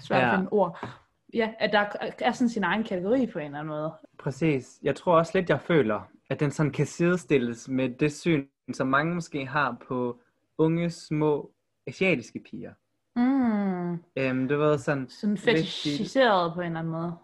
[0.00, 0.36] Svært at Ja.
[0.36, 0.88] finde ord.
[1.34, 1.86] Ja, at der
[2.18, 3.92] er sådan sin egen kategori på en eller anden måde.
[4.18, 4.78] Præcis.
[4.82, 8.86] Jeg tror også lidt, jeg føler, at den sådan kan sidestilles med det syn, som
[8.86, 10.20] mange måske har på
[10.58, 11.50] unge, små
[11.86, 12.72] asiatiske piger.
[13.16, 13.92] Mm.
[14.16, 17.14] Øhm, det var sådan, Sådan fetishiseret på en eller anden måde.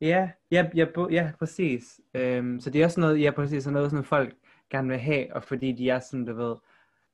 [0.00, 2.00] ja, ja, ja, ja præcis.
[2.14, 4.34] Øhm, så det er også noget, ja, præcis, sådan noget, som folk
[4.70, 6.56] gerne vil have, og fordi de er sådan, du ved,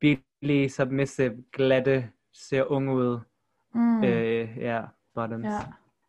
[0.01, 3.19] billige, submissive, glatte, ser unge ud.
[3.75, 4.05] Mm.
[4.05, 4.83] Øh, ja,
[5.15, 5.45] bottoms.
[5.45, 5.59] ja.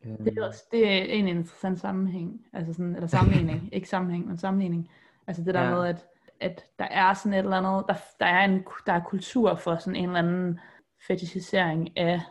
[0.06, 4.28] Øhm, Det er, også, det er en interessant sammenhæng, altså sådan, eller sammenligning, ikke sammenhæng,
[4.28, 4.90] men sammenligning.
[5.28, 5.76] Altså det der Ja.
[5.76, 6.06] med, at,
[6.40, 9.76] at der er sådan et eller andet, der, der, er en, der er kultur for
[9.76, 10.60] sådan en eller anden
[11.08, 12.22] fetishisering af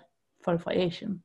[0.44, 1.22] folk fra Asien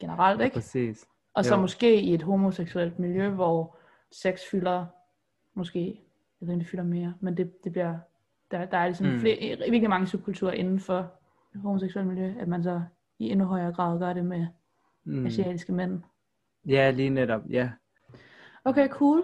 [0.00, 0.54] generelt, ikke?
[0.54, 1.06] Præcis.
[1.34, 1.60] Og så Jo.
[1.60, 3.76] måske i et homoseksuelt miljø, hvor
[4.12, 4.86] sex fylder,
[5.54, 5.80] måske,
[6.40, 7.98] jeg ved ikke, det fylder mere, men det, det bliver,
[8.50, 9.18] der, der er ligesom mm.
[9.20, 11.10] Flere, virkelig mange subkulturer inden for
[11.54, 12.82] homoseksuelt miljø, at man så
[13.18, 14.46] i endnu højere grad gør det med
[15.04, 15.26] mm.
[15.26, 16.00] Asiatiske mænd.
[16.68, 17.70] Ja, lige netop, ja.
[18.64, 19.22] Okay, cool.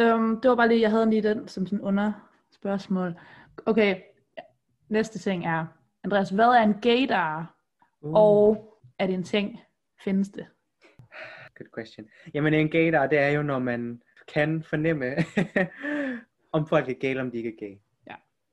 [0.00, 2.12] Um, det var bare lige, jeg havde lige den som sådan under
[2.52, 3.14] spørgsmål.
[3.66, 4.00] Okay,
[4.88, 5.66] næste ting er,
[6.04, 7.52] Andreas, hvad er en gaydar,
[8.00, 8.14] Uh.
[8.14, 9.60] og er det en ting?
[10.04, 10.46] Findes det?
[11.58, 12.06] Good question.
[12.34, 14.02] Jamen en gaydar, det er jo, når man
[14.34, 15.14] kan fornemme,
[16.52, 17.76] om folk er gay, eller om de ikke er gay.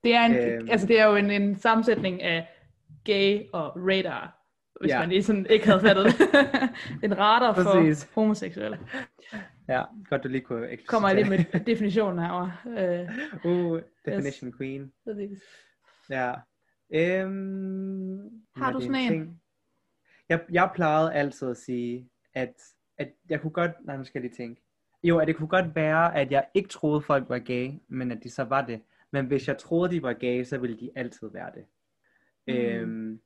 [0.04, 0.68] Det er, en, Øhm.
[0.72, 2.48] altså, det er jo en, en sammensætning af
[3.04, 4.43] gay og radar,
[4.82, 5.00] hvis Ja.
[5.00, 6.14] man lige sådan ikke havde fattet det.
[7.12, 8.10] en radar for Præcis.
[8.16, 8.80] homoseksuelle.
[9.68, 12.52] Ja, godt du lige kunne Kommer jeg lige med definitionen herovre.
[12.66, 13.10] Øh,
[13.46, 14.58] Uh, definition yes.
[14.58, 14.92] queen.
[15.04, 15.40] præcis.
[16.10, 16.34] Ja.
[16.94, 19.10] Øhm, Har du sådan en?
[19.12, 19.42] ting-
[20.30, 22.54] Jeg, jeg plejede altid at sige, at,
[22.98, 23.72] at jeg kunne godt...
[23.86, 24.62] Nej, nu skal jeg lige tænke.
[25.04, 28.24] Jo, at det kunne godt være, at jeg ikke troede, folk var gay, men at
[28.24, 28.82] de så var det.
[29.12, 31.66] Men hvis jeg troede, de var gay, så ville de altid være det.
[32.48, 32.54] Mm.
[32.54, 33.20] Øhm,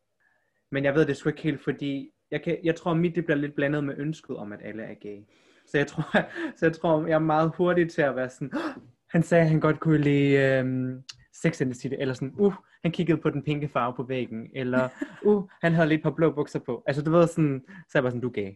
[0.72, 3.38] men jeg ved det sgu ikke helt, fordi jeg, kan, jeg tror, mit det bliver
[3.38, 5.18] lidt blandet med ønsket om, at alle er gay.
[5.66, 6.04] Så jeg tror,
[6.58, 9.50] så jeg, tror jeg er meget hurtig til at være sådan, "Åh, han sagde, at
[9.50, 11.04] han godt kunne lide øhm,
[11.34, 12.54] Sex and the City, eller sådan, uh,
[12.84, 14.90] han kiggede på den pinke farve på væggen, eller
[15.28, 16.84] uh, han havde lidt par blå bukser på.
[16.88, 18.52] Altså du ved sådan, så er jeg bare sådan, du er gay.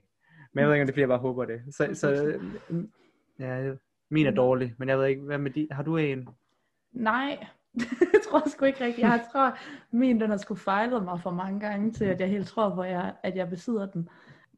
[0.53, 1.61] Men jeg ved ikke, om det er, fordi jeg bare håber det.
[1.69, 2.43] Så, så øh,
[3.39, 3.71] ja,
[4.09, 6.29] min er dårlig, men jeg ved ikke, hvad med de, har du en?
[6.91, 7.45] Nej,
[8.13, 9.07] jeg tror sgu ikke rigtigt.
[9.07, 9.57] Jeg tror,
[9.91, 12.81] min den har sgu fejlet mig for mange gange til, at jeg helt tror på,
[12.81, 14.09] at jeg, at jeg besidder den.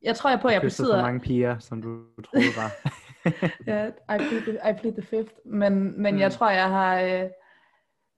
[0.03, 0.97] Jeg tror jeg på, at jeg Kysset besidder...
[0.97, 2.71] for mange piger, som du troede var.
[3.67, 5.33] Ja, I plead the, I plead the fifth.
[5.45, 6.19] Men, men Mm.
[6.19, 6.99] jeg tror, jeg har...
[6.99, 7.29] Øh,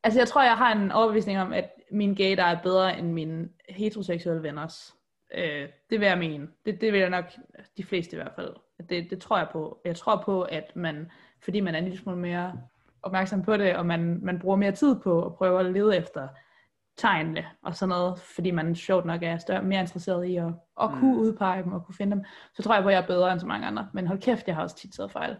[0.03, 3.11] altså, jeg tror, jeg har en overbevisning om, at min gay der er bedre end
[3.13, 4.95] mine heteroseksuelle venners.
[5.37, 6.47] Øh, det vil jeg mene.
[6.65, 7.25] Det, det vil jeg nok,
[7.77, 8.53] de fleste i hvert fald.
[8.89, 9.81] Det, det tror jeg på.
[9.85, 11.11] Jeg tror på, at man,
[11.43, 12.53] fordi man er en lille smule mere
[13.05, 16.27] opmærksom på det, og man, man bruger mere tid på at prøve at lede efter
[16.97, 20.45] tegnene og sådan noget, fordi man sjovt nok er større, mere interesseret i at,
[20.81, 21.19] at kunne Mm.
[21.19, 23.39] udpege dem og kunne finde dem, så tror jeg på, at jeg er bedre end
[23.39, 23.87] så mange andre.
[23.93, 25.37] Men hold kæft, jeg har også tit taget fejl.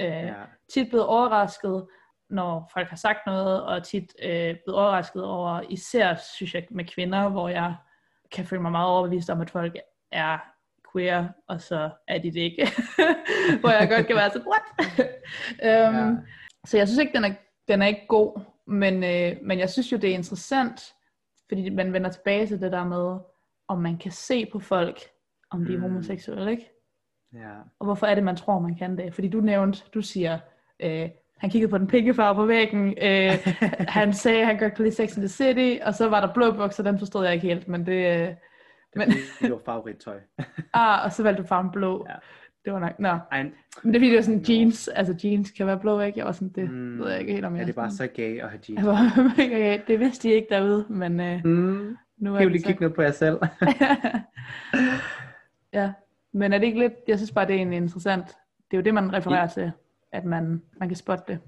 [0.00, 0.34] Øh, Ja.
[0.72, 1.86] tit blevet overrasket,
[2.30, 4.30] når folk har sagt noget, og tit øh,
[4.64, 7.74] blevet overrasket over, især synes jeg med kvinder, hvor jeg
[8.32, 9.76] kan føle mig meget overbevist om, at folk
[10.12, 10.38] er
[10.92, 12.68] queer, og så er de det ikke.
[13.60, 14.62] hvor jeg godt kan være sådan, what?
[15.88, 16.10] um, Ja.
[16.68, 17.34] Så jeg synes ikke, den er,
[17.68, 20.94] den er ikke god, men, øh, men jeg synes jo, det er interessant,
[21.48, 23.18] fordi man vender tilbage til det der med,
[23.68, 24.98] om man kan se på folk,
[25.50, 25.82] om de er Mm.
[25.82, 26.70] homoseksuelle, ikke?
[27.34, 27.52] Ja.
[27.78, 29.14] Og hvorfor er det, man tror, man kan det?
[29.14, 30.38] Fordi du nævnte, du siger,
[30.80, 33.32] øh, han kiggede på den pinke farve på væggen, øh,
[33.98, 36.52] han sagde, han godt kunne lide Sex in the City, og så var der blå
[36.52, 38.20] bukser, den forstod jeg ikke helt, men det...
[38.20, 39.08] Øh, Det, Men-
[39.40, 40.20] det var favorittøj.
[40.74, 42.06] ah, og så valgte du farven blå.
[42.08, 42.14] Ja.
[42.68, 43.08] Det var nok, nå.
[43.08, 43.52] Ej, Men
[43.84, 46.18] det er fordi, det var sådan jeans, altså jeans kan være blå, ikke?
[46.18, 47.90] Jeg var sådan, det mm, ved jeg ikke helt om jeg Ja, det er bare
[47.90, 48.86] så gay at have jeans.
[49.38, 49.78] Mega gay.
[49.86, 51.96] Det vidste de ikke derude, men øh, Mm.
[52.18, 53.38] nu er det lige kigge ned på jer selv.
[55.72, 55.92] ja,
[56.32, 58.26] men er det ikke lidt, jeg synes bare, det er en interessant,
[58.70, 59.70] det er jo det, man refererer til,
[60.12, 61.38] at man, man kan spotte det.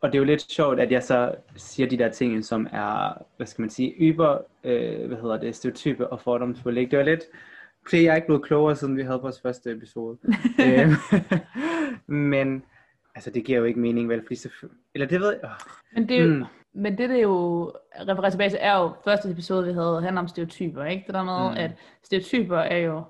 [0.00, 3.22] Og det er jo lidt sjovt, at jeg så siger de der ting, som er,
[3.36, 6.86] hvad skal man sige, yber, øh, hvad hedder det, stereotype og fordomsfulde.
[6.86, 7.20] Det var lidt,
[7.88, 10.18] fordi jeg er ikke blevet klogere, siden vi havde vores første episode.
[10.66, 10.92] Øhm,
[12.06, 12.62] Men,
[13.14, 14.22] altså det giver jo ikke mening, vel?
[14.22, 15.50] Fordi selvfølgelig, eller det ved jeg, oh,
[15.94, 16.44] Men det, er Mm.
[16.72, 17.64] men det, det jo
[18.08, 21.04] refererer tilbage til, er jo første episode, vi havde, handler om stereotyper, ikke?
[21.06, 21.56] Det der med, Mm.
[21.56, 21.70] at
[22.02, 23.02] stereotyper er jo,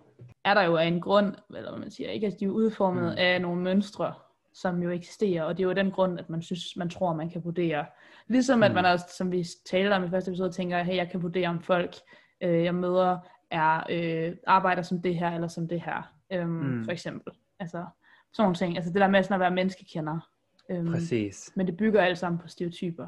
[0.44, 2.24] er der jo af en grund, eller man siger, ikke?
[2.26, 3.14] Altså, de er udformet Mm.
[3.18, 4.12] af nogle mønstre,
[4.54, 7.30] som jo eksisterer, og det er jo den grund, at man synes, man tror, man
[7.30, 7.84] kan vurdere.
[8.28, 8.74] Ligesom at Mm.
[8.74, 11.60] man også, som vi talte om i første episode, tænker, hey, jeg kan vurdere om
[11.62, 11.94] folk,
[12.40, 13.18] øh, jeg møder,
[13.50, 16.84] er øh, arbejder som det her, eller som det her, øhm, Mm.
[16.84, 17.32] for eksempel.
[17.58, 17.84] Altså,
[18.32, 18.76] sådan nogle ting.
[18.76, 20.28] Altså det der med sådan at være menneskekender.
[20.70, 21.52] Øhm, præcis.
[21.56, 23.06] men det bygger alt sammen på stereotyper.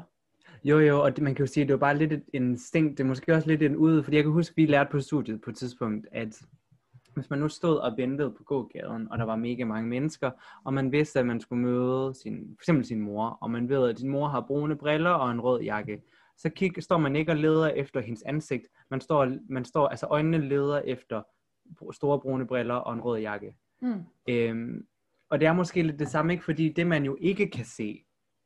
[0.63, 2.97] Jo, jo, og det, man kan jo sige, at det var bare lidt et instinkt,
[2.97, 5.41] det er måske også lidt en ud, fordi jeg kan huske, vi lærte på studiet
[5.41, 6.41] på et tidspunkt, at
[7.13, 10.31] hvis man nu stod og ventede på gågaden, og der var mega mange mennesker,
[10.63, 13.89] og man vidste, at man skulle møde sin, for eksempel sin mor, og man ved,
[13.89, 16.01] at din mor har brune briller og en rød jakke,
[16.37, 20.05] så kig, står man ikke og leder efter hendes ansigt, man står, man står altså
[20.05, 21.23] øjnene leder efter
[21.91, 23.55] store brune briller og en rød jakke.
[23.81, 24.03] Mm.
[24.29, 24.87] Øhm,
[25.29, 26.45] og det er måske lidt det samme, ikke?
[26.45, 28.05] Fordi det man jo ikke kan se,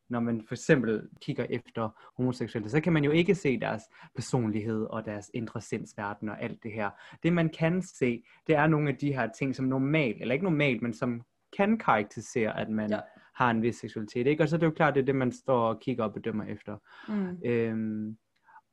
[0.10, 3.84] når man for eksempel kigger efter homoseksuelle, så kan man jo ikke se deres
[4.16, 6.90] personlighed og deres indre sindsverden og alt det her.
[7.24, 10.46] Det man kan se, det er nogle af de her ting, som normalt, eller ikke
[10.46, 11.22] normalt, men som
[11.58, 13.00] kan karakterisere, at man Ja.
[13.38, 14.28] Har en vis seksualitet.
[14.28, 14.44] Ikke?
[14.44, 16.44] Og så er det jo klart, det er det, man står og kigger og bedømmer
[16.46, 16.78] efter.
[17.08, 17.38] Mm.
[17.46, 18.18] Øhm,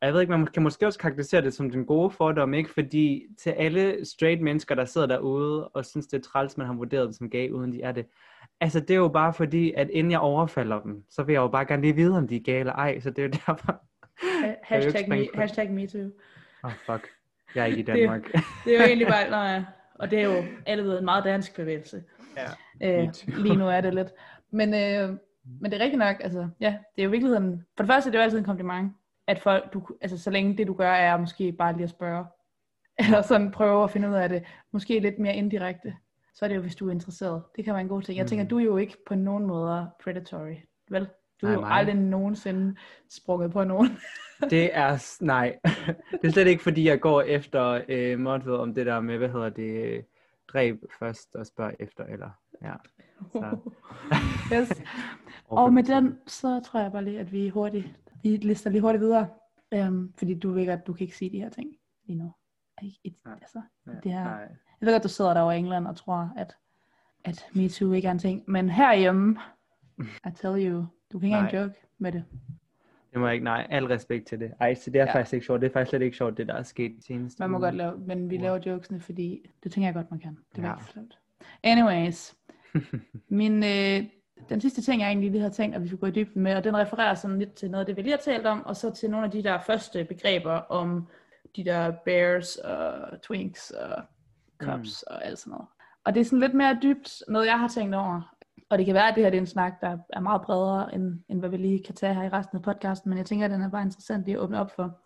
[0.00, 2.70] og jeg ved ikke, man kan måske også karakterisere det som den gode fordom, ikke?
[2.70, 6.74] Fordi til alle straight mennesker, der sidder derude og synes, det er træls, man har
[6.74, 8.07] vurderet dem som gay, uden de er det.
[8.61, 11.48] Altså, det er jo bare fordi, at inden jeg overfalder dem, så vil jeg jo
[11.48, 13.00] bare gerne lige vide, om de er gay eller ej.
[13.00, 13.81] Så det er jo derfor...
[14.42, 16.00] Ha- hashtag, me, hashtag me too.
[16.00, 16.11] Åh,
[16.64, 17.09] oh, fuck.
[17.55, 18.33] Jeg er ikke i Det- Danmark.
[18.64, 19.62] Det er jo egentlig bare, nej,
[19.94, 22.03] og det er jo alle ved en meget dansk bevægelse.
[22.37, 23.03] ja.
[23.03, 24.09] Øh, lige nu er det lidt.
[24.55, 25.17] Men, øh,
[25.61, 28.17] men det er rigtigt nok, altså, ja, det er jo virkeligheden, for det første det
[28.17, 28.93] er det jo altid en kompliment,
[29.27, 32.25] at folk, du, altså så længe det du gør er måske bare lige at spørge,
[33.05, 35.97] eller sådan prøve at finde ud af det, måske lidt mere indirekte,
[36.35, 37.43] så er det jo, hvis du er interesseret.
[37.57, 38.17] Det kan være en god ting.
[38.17, 38.29] Jeg Mm.
[38.29, 40.55] tænker, du er jo ikke på nogen måder predatory,
[40.90, 41.09] vel?
[41.40, 41.71] Du er Nej, jo mig.
[41.71, 42.77] aldrig nogensinde
[43.11, 43.88] sprunget på nogen.
[44.51, 45.59] Det er, nej,
[46.23, 49.29] det er slet ikke fordi, jeg går efter øh, mottoet om det der med, hvad
[49.29, 50.05] hedder det,
[50.49, 52.31] dræb først og spørg efter, eller,
[52.62, 52.73] ja.
[53.33, 53.59] Så.
[54.55, 54.83] yes.
[55.46, 57.87] Og med den, så tror jeg bare lige, at vi hurtigt,
[58.22, 59.29] vi lister lige hurtigt videre.
[59.88, 61.70] Um, fordi du ved godt, du kan ikke sige de her ting
[62.07, 62.33] lige nu.
[62.83, 63.35] Ej, et, Nej.
[63.42, 64.38] altså, Ja, det her- nej.
[64.40, 66.57] jeg ved godt, du sidder derovre i England og tror, at,
[67.24, 68.42] at MeToo ikke er en ting.
[68.46, 69.37] Men herhjemme,
[70.00, 71.62] I tell you, du kan ikke engang Nej.
[71.62, 72.24] joke med det.
[73.12, 74.53] Det må jeg ikke, nej, al respekt til det.
[74.61, 75.14] Ej, så det er Ja.
[75.14, 75.61] faktisk ikke sjovt.
[75.61, 77.38] Det er faktisk slet ikke sjovt, det der er sket senest.
[77.40, 80.38] Man må godt lave, men vi laver jokesene, fordi det tænker jeg godt, man kan.
[80.57, 80.74] Det er Ja.
[80.92, 81.18] slemt.
[81.62, 82.35] Anyways,
[83.29, 84.05] min, øh,
[84.49, 86.57] den sidste ting, jeg egentlig lige havde tænkt, at vi skulle gå i dybden med,
[86.57, 88.77] og den refererer sådan lidt til noget af det, vi lige har talt om, og
[88.77, 91.09] så til nogle af de der første begreber om
[91.57, 94.03] de der bears og twinks og
[94.59, 95.15] cups mm.
[95.15, 95.67] og alt sådan noget.
[96.05, 98.35] Og det er sådan lidt mere dybt, noget jeg har tænkt over.
[98.71, 100.95] Og det kan være, at det her det er en snak, der er meget bredere,
[100.95, 103.45] end, end hvad vi lige kan tage her i resten af podcasten, men jeg tænker,
[103.45, 105.01] at den er bare interessant lige at åbne op for.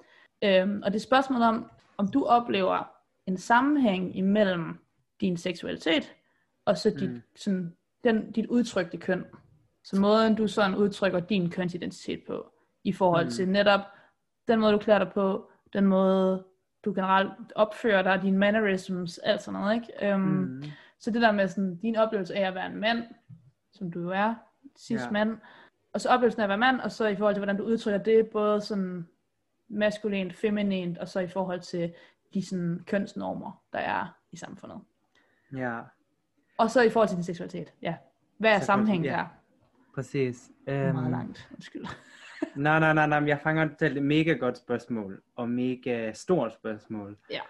[0.45, 2.91] Øhm, og det er spørgsmålet om, om du oplever
[3.27, 4.79] en sammenhæng imellem
[5.21, 6.15] din seksualitet,
[6.69, 7.23] og så dit, Mm.
[7.37, 9.25] sådan, den, dit udtrykte køn.
[9.85, 12.53] Så måden, du sådan udtrykker din kønsidentitet på,
[12.85, 13.31] i forhold Mm.
[13.31, 13.81] til netop
[14.49, 16.45] den måde, du klæder dig på, den måde,
[16.85, 20.15] du generelt opfører dig, dine mannerisms, alt sådan noget, ikke?
[20.15, 20.63] Um, mm.
[20.99, 23.05] Så det der med sådan, din oplevelse af at være en mand,
[23.73, 24.35] som du jo er,
[24.79, 25.11] cis Ja.
[25.11, 25.39] mand,
[25.93, 28.03] og så oplevelsen af at være mand, og så i forhold til, hvordan du udtrykker
[28.03, 29.09] det, både sådan
[29.69, 31.95] maskulint, feminint, og så i forhold til
[32.35, 34.81] de sådan kønsnormer, der er i samfundet.
[35.57, 35.81] Ja,
[36.59, 37.95] Og så i forhold til din seksualitet, ja.
[38.39, 39.11] Hvad er sammenhængen ja.
[39.11, 39.25] der?
[39.95, 40.51] præcis.
[40.67, 41.85] Er meget Øhm, langt, undskyld.
[42.57, 47.17] Nej, nej, nej, nej, jeg fanger selv et mega godt spørgsmål, og mega stort spørgsmål.
[47.31, 47.41] Ja.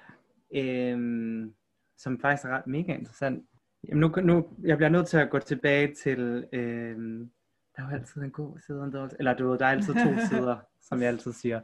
[0.55, 1.55] Øhm,
[1.99, 3.45] som faktisk er ret mega interessant.
[3.89, 7.31] Jamen nu, nu, jeg bliver nødt til at gå tilbage til, øhm,
[7.77, 9.71] der er jo altid en god side, og en dårlig- eller du ved, der er
[9.71, 11.61] altid to sider, som jeg altid siger.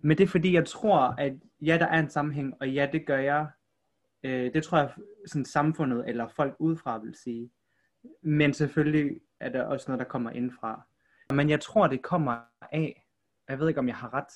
[0.00, 3.06] Men det er fordi, jeg tror, at ja, der er en sammenhæng, og ja, det
[3.06, 3.46] gør jeg.
[4.24, 4.90] Øh, det tror jeg,
[5.26, 7.50] sådan samfundet eller folk udefra vil sige.
[8.22, 10.82] Men selvfølgelig er der også noget, der kommer indfra.
[11.34, 12.38] Men jeg tror, det kommer
[12.72, 13.06] af,
[13.48, 14.32] jeg ved ikke, om jeg har ret,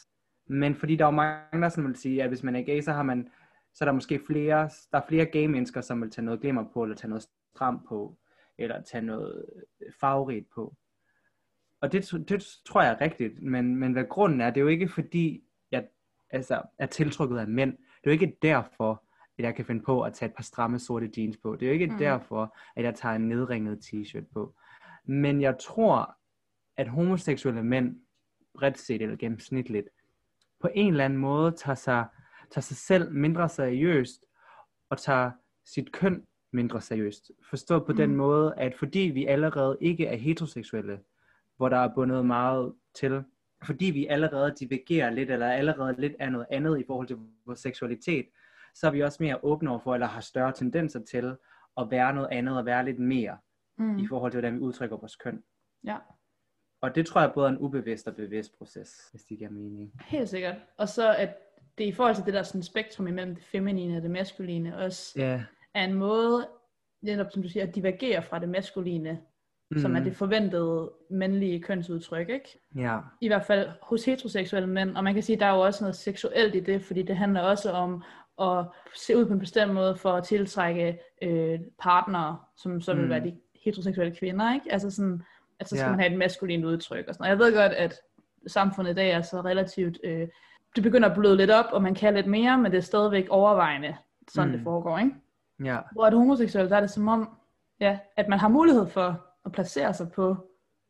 [0.47, 2.81] men fordi der er jo mange, der sådan vil sige, at hvis man er gay,
[2.81, 3.31] så har man,
[3.75, 6.65] så er der måske flere, der er flere gay mennesker, som vil tage noget glimmer
[6.73, 8.19] på, eller tage noget stram på,
[8.59, 9.45] eller tage noget
[10.01, 10.77] farverigt på.
[11.81, 14.69] Og det, det tror jeg er rigtigt, men, men hvad grunden er, det er jo
[14.69, 15.89] ikke fordi, jeg
[16.31, 17.73] altså, er tiltrukket af mænd.
[17.73, 19.04] Det er jo ikke derfor,
[19.39, 21.57] at jeg kan finde på at tage et par stramme sorte jeans på.
[21.57, 21.99] Det er jo ikke Mm.
[21.99, 24.55] derfor, at jeg tager en nedringet t-shirt på.
[25.05, 26.17] Men jeg tror,
[26.77, 28.01] at homoseksuelle mænd,
[28.55, 29.89] bredt set eller gennemsnitligt,
[30.61, 32.07] på en eller anden måde tager sig,
[32.51, 34.27] tager sig selv mindre seriøst,
[34.91, 35.31] og tager
[35.65, 37.31] sit køn mindre seriøst.
[37.51, 37.97] Forstået på mm.
[37.97, 38.17] den Mm.
[38.17, 41.01] måde, at fordi vi allerede ikke er heteroseksuelle,
[41.57, 43.23] hvor der er bundet meget til,
[43.67, 47.17] fordi vi allerede divergerer lidt, eller allerede lidt af noget andet i forhold til
[47.47, 48.27] vores seksualitet,
[48.75, 51.37] så er vi også mere åbne over for, eller har større tendenser til
[51.77, 53.39] at være noget andet, og være lidt mere,
[53.79, 53.99] Mm.
[53.99, 55.43] i forhold til, hvordan vi udtrykker vores køn.
[55.85, 55.97] Ja,
[56.81, 59.93] Og det tror jeg både er en ubevidst og bevidst proces, hvis det giver mening.
[60.07, 60.57] helt sikkert.
[60.79, 61.37] Og så at
[61.79, 65.13] det i forhold til det der sådan spektrum imellem det feminine og det maskuline også
[65.21, 65.43] Ja.
[65.75, 66.49] er en måde,
[67.03, 69.21] netop som du siger, at divergere fra det maskuline,
[69.71, 69.79] mm.
[69.79, 72.61] som er det forventede mandlige kønsudtryk, ikke?
[72.77, 72.99] Ja.
[73.21, 75.85] I hvert fald hos heteroseksuelle mænd, og man kan sige, at der er jo også
[75.85, 78.03] noget seksuelt i det, fordi det handler også om
[78.41, 83.03] at se ud på en bestemt måde for at tiltrække øh, partnere, som så vil
[83.05, 83.11] Mm.
[83.11, 84.73] være de heteroseksuelle kvinder, ikke?
[84.73, 85.23] Altså sådan,
[85.59, 85.91] at så skal Ja.
[85.91, 87.31] man have et maskulint udtryk og sådan noget.
[87.31, 88.01] Jeg ved godt, at
[88.47, 90.29] samfundet i dag er så relativt, øh,
[90.77, 93.27] det begynder at bløde lidt op, og man kan lidt mere, men det er stadigvæk
[93.31, 93.97] overvejende,
[94.31, 94.55] sådan mm.
[94.57, 95.11] det foregår, ikke?
[95.65, 95.79] Ja.
[95.93, 97.29] Hvor at homoseksuelle, der er det som om,
[97.81, 100.37] ja, at man har mulighed for at placere sig på,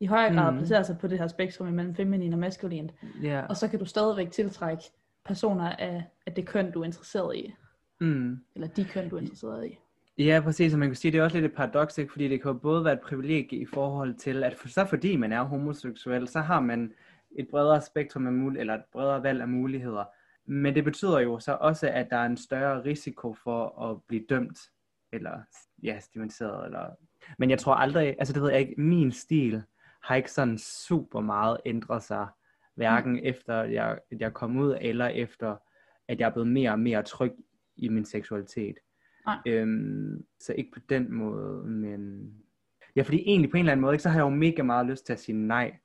[0.01, 0.59] i højere grad Mm.
[0.59, 2.93] placere sig på det her spektrum imellem feminin og maskulint.
[3.23, 3.43] Ja.
[3.49, 4.85] Og så kan du stadigvæk tiltrække
[5.25, 7.55] personer af, af det køn, du er interesseret i.
[8.01, 8.39] Mm.
[8.55, 9.79] Eller de køn, du er interesseret i.
[10.19, 12.13] Ja, præcis, og man kan sige, det er også lidt et paradoks, ikke?
[12.13, 15.17] fordi det kan jo både være et privilegie i forhold til, at for, så fordi
[15.17, 16.93] man er homoseksuel, så har man
[17.39, 20.05] et bredere spektrum af mul- eller et bredere valg af muligheder.
[20.47, 24.25] Men det betyder jo så også, at der er en større risiko for at blive
[24.29, 24.59] dømt,
[25.13, 25.41] eller
[25.83, 26.87] ja, stigmatiseret, eller...
[27.39, 29.63] Men jeg tror aldrig, altså det ved jeg ikke, min stil
[30.03, 32.27] har ikke sådan super meget ændret sig,
[32.75, 33.21] hverken mm.
[33.23, 35.57] efter jeg, at jeg kom ud, eller efter
[36.09, 37.33] at jeg er blevet mere og mere tryg
[37.77, 38.79] i min seksualitet.
[39.27, 39.39] Nej.
[39.47, 42.33] Øhm, så ikke på den måde, men...
[42.97, 44.87] Ja, fordi egentlig på en eller anden måde, ikke, så har jeg jo mega meget
[44.87, 45.77] lyst til at sige nej.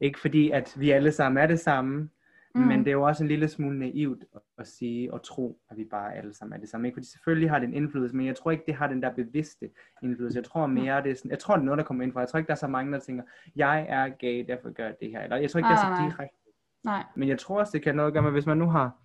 [0.00, 2.10] Ikke fordi, at vi alle sammen er det samme,
[2.54, 2.60] mm.
[2.60, 5.76] men det er jo også en lille smule naivt at, at sige og tro, at
[5.76, 6.88] vi bare alle sammen er det samme.
[6.88, 6.96] Ikke?
[6.96, 9.70] Fordi selvfølgelig har det en indflydelse, men jeg tror ikke, det har den der bevidste
[10.02, 10.36] indflydelse.
[10.36, 12.20] Jeg tror mere, det er sådan, jeg tror, det er noget, der kommer ind fra.
[12.20, 13.24] Jeg tror ikke, der er så mange, der tænker,
[13.56, 15.20] jeg er gay, derfor gør jeg det her.
[15.20, 16.37] Eller jeg tror ikke, det er så direkte.
[16.84, 17.04] Nej.
[17.16, 18.96] Men jeg tror også, det kan noget at gøre med, hvis man nu har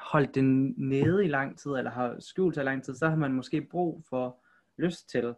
[0.00, 3.16] holdt den nede i lang tid, eller har skjult sig i lang tid, så har
[3.16, 4.36] man måske brug for
[4.78, 5.34] lyst til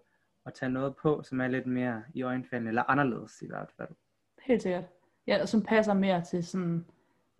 [0.46, 3.88] at tage noget på, som er lidt mere i øjenfaldende, eller anderledes i hvert fald.
[4.42, 4.84] Helt sikkert.
[5.26, 6.86] Ja, og som passer mere til sådan,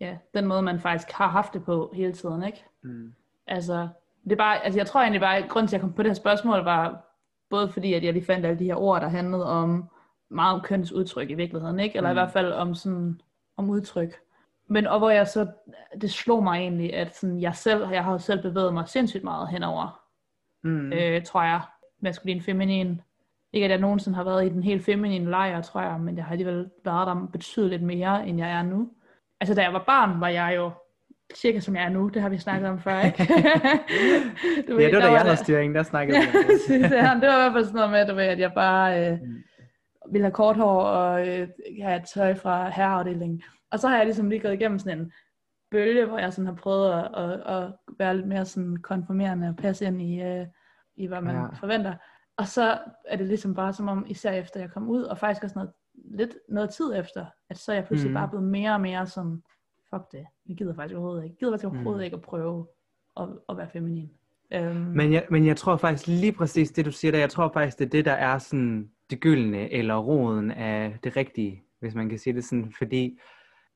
[0.01, 2.65] ja, den måde, man faktisk har haft det på hele tiden, ikke?
[2.83, 3.15] Mm.
[3.47, 3.89] Altså,
[4.25, 6.03] det er bare, altså jeg tror egentlig bare, at grunden til, at jeg kom på
[6.03, 7.05] det her spørgsmål, var
[7.51, 9.89] både fordi, at jeg lige fandt alle de her ord, der handlede om
[10.31, 11.97] meget om kønsudtryk i virkeligheden, ikke?
[11.97, 12.13] Eller mm.
[12.13, 13.21] i hvert fald om sådan,
[13.57, 14.21] om udtryk.
[14.69, 15.47] Men og hvor jeg så,
[16.01, 19.49] det slog mig egentlig, at sådan, jeg selv, jeg har selv bevæget mig sindssygt meget
[19.49, 19.99] henover,
[20.65, 20.93] Mm.
[20.93, 21.61] øh, tror jeg,
[22.03, 23.01] maskulin, feminin.
[23.53, 26.25] Ikke at jeg nogensinde har været i den helt feminine lejr, tror jeg, men jeg
[26.25, 28.89] har alligevel været der betydeligt mere, end jeg er nu.
[29.41, 30.71] Altså, da jeg var barn, var jeg jo
[31.35, 32.09] cirka som jeg er nu.
[32.09, 33.25] Det har vi snakket om før, ikke?
[34.69, 36.91] du ja, det var da jeg havde styring, der snakkede vi om det.
[37.23, 39.43] det var i hvert fald sådan noget med, du ved, at jeg bare øh, Mm.
[40.13, 41.49] ville have kort hår og øh,
[41.83, 43.43] have tøj fra herreafdelingen.
[43.73, 45.13] Og så har jeg ligesom lige gået igennem sådan en
[45.71, 49.57] bølge, hvor jeg sådan har prøvet at, at, at være lidt mere sådan konformerende og
[49.57, 50.47] passe ind i, øh,
[50.97, 51.47] i hvad man Ja.
[51.47, 51.95] forventer.
[52.37, 55.45] Og så er det ligesom bare som om, især efter jeg kom ud, og faktisk
[55.45, 58.15] også noget, lidt noget tid efter, at så er jeg pludselig mm.
[58.15, 59.43] bare blevet mere og mere sådan,
[59.91, 61.33] fuck det, jeg gider faktisk overhovedet ikke.
[61.35, 62.05] Jeg gider faktisk overhovedet Mhm.
[62.05, 62.67] ikke at prøve
[63.21, 64.11] at, at være feminin.
[64.61, 67.51] Um, Men jeg, men jeg tror faktisk lige præcis det, du siger der, jeg tror
[67.53, 71.95] faktisk, det er det, der er sådan det gyldne eller roden af det rigtige hvis
[71.95, 73.19] man kan sige det sådan, fordi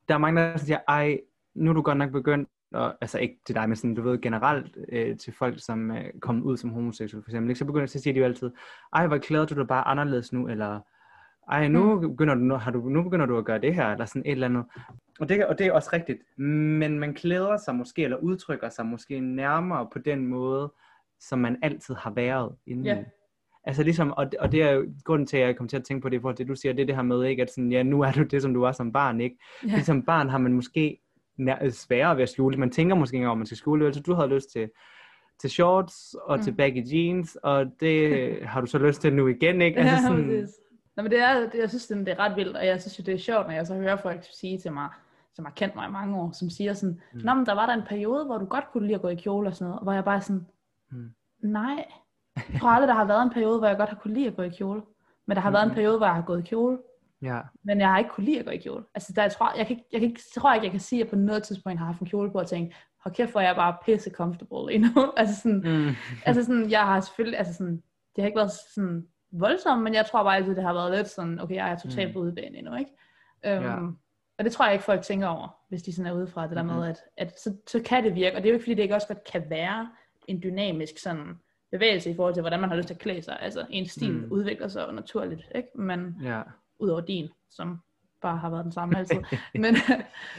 [0.08, 1.20] der er mange, der siger, ej,
[1.54, 4.20] nu er du godt nok begyndt, og, altså ikke til dig, men sådan, du ved
[4.20, 7.58] generelt øh, til folk, som er kommet ud som homoseksuel for eksempel, ikke?
[7.58, 8.50] så begynder så siger de jo altid,
[8.92, 10.80] ej, hvor klæder du dig bare anderledes nu, eller
[11.50, 14.04] ej, nu begynder, du, nu, har du, nu begynder du at gøre det her, eller
[14.04, 14.64] sådan et eller andet.
[15.20, 18.86] Og det, og det er også rigtigt, men man klæder sig måske, eller udtrykker sig
[18.86, 20.72] måske nærmere på den måde,
[21.20, 22.84] som man altid har været inden.
[22.84, 23.04] Ja.
[23.66, 26.02] Altså ligesom, og, og det er jo grunden til, at jeg kommer til at tænke
[26.02, 27.72] på det, i forhold til det, du siger, det det her med, ikke, at sådan,
[27.72, 29.36] ja, nu er du det, som du var som barn, ikke?
[29.66, 29.68] Ja.
[29.68, 29.82] Ja.
[29.82, 30.98] Som barn har man måske
[31.38, 32.56] nær, sværere ved at skjule.
[32.56, 33.86] Man tænker måske ikke om man skal skjule det.
[33.86, 34.70] Altså, du havde lyst til,
[35.40, 36.42] til shorts og mm.
[36.42, 39.80] til baggy jeans, og det har du så lyst til nu igen, ikke?
[39.80, 40.48] Altså sådan.
[40.96, 43.02] Nå, men det er, det, jeg synes, det, er ret vildt, og jeg synes jo,
[43.02, 44.88] det er sjovt, når jeg så hører folk sige til mig,
[45.34, 47.20] som har kendt mig i mange år, som siger sådan, Mm.
[47.24, 49.14] Nå, men der var der en periode, hvor du godt kunne lide at gå i
[49.14, 50.46] kjole og sådan noget, hvor jeg bare sådan,
[50.90, 51.10] Mm.
[51.42, 51.84] nej,
[52.52, 54.36] jeg tror aldrig, der har været en periode, hvor jeg godt har kunne lide at
[54.36, 54.82] gå i kjole,
[55.26, 56.78] men der har været en periode, hvor jeg har gået i kjole,
[57.22, 57.40] ja.
[57.64, 58.84] men jeg har ikke kunne lide at gå i kjole.
[58.94, 61.04] Altså, der, jeg, tror, jeg, kan, jeg, kan jeg tror ikke, jeg kan sige, at
[61.04, 62.74] jeg på noget tidspunkt har haft en kjole på og tænkt,
[63.04, 65.12] hold kæft, hvor er jeg bare pisse comfortable lige nu.
[65.16, 65.94] altså sådan, Mm.
[66.26, 67.82] altså sådan, jeg har selvfølgelig, altså sådan,
[68.16, 71.08] det har ikke været sådan voldsomt, men jeg tror bare altid, det har været lidt
[71.08, 72.12] sådan, okay, jeg er totalt Mm.
[72.12, 72.90] på udebane endnu, ikke?
[73.46, 73.76] Øhm, Ja.
[74.38, 76.62] Og det tror jeg ikke, folk tænker over, hvis de sådan er udefra, det der
[76.62, 76.74] Mhm.
[76.74, 78.82] med, at, at så, så kan det virke, og det er jo ikke, fordi det
[78.82, 79.88] ikke også godt kan være
[80.26, 81.34] en dynamisk sådan
[81.70, 83.38] bevægelse i forhold til, hvordan man har lyst til at klæde sig.
[83.40, 84.32] Altså, en stil Mm.
[84.32, 85.68] udvikler sig naturligt, ikke?
[85.74, 86.42] Men ja.
[86.78, 87.78] udover din, som
[88.22, 89.16] bare har været den samme altid.
[89.54, 89.76] men,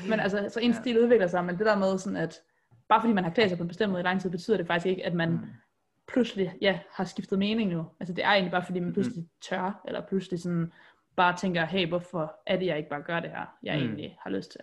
[0.10, 0.78] men altså, så en Ja.
[0.82, 2.42] stil udvikler sig, men det der med sådan, at
[2.90, 4.68] bare fordi man har klædt sig på en bestemt måde i lang tid, betyder det
[4.68, 5.40] faktisk ikke, at man Mm.
[6.08, 7.86] pludselig ja, har skiftet mening nu.
[8.00, 10.72] Altså det er egentlig bare fordi man pludselig tør, eller pludselig sådan
[11.16, 13.82] bare tænker, hey, hvorfor er det, jeg ikke bare gør det her, jeg Mm.
[13.86, 14.62] egentlig har lyst til.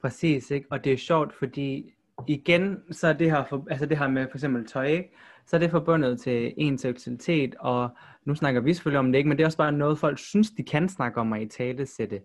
[0.00, 0.66] Præcis, ikke?
[0.70, 1.90] Og det er sjovt, fordi
[2.26, 5.14] igen, så er det her, for, altså det her med for eksempel tøj, ikke?
[5.48, 9.28] Så er det forbundet til en seksualitet, og nu snakker vi selvfølgelig om det, ikke?
[9.28, 11.86] men det er også bare noget, folk synes, de kan snakke om og i tale
[11.86, 12.20] sætte.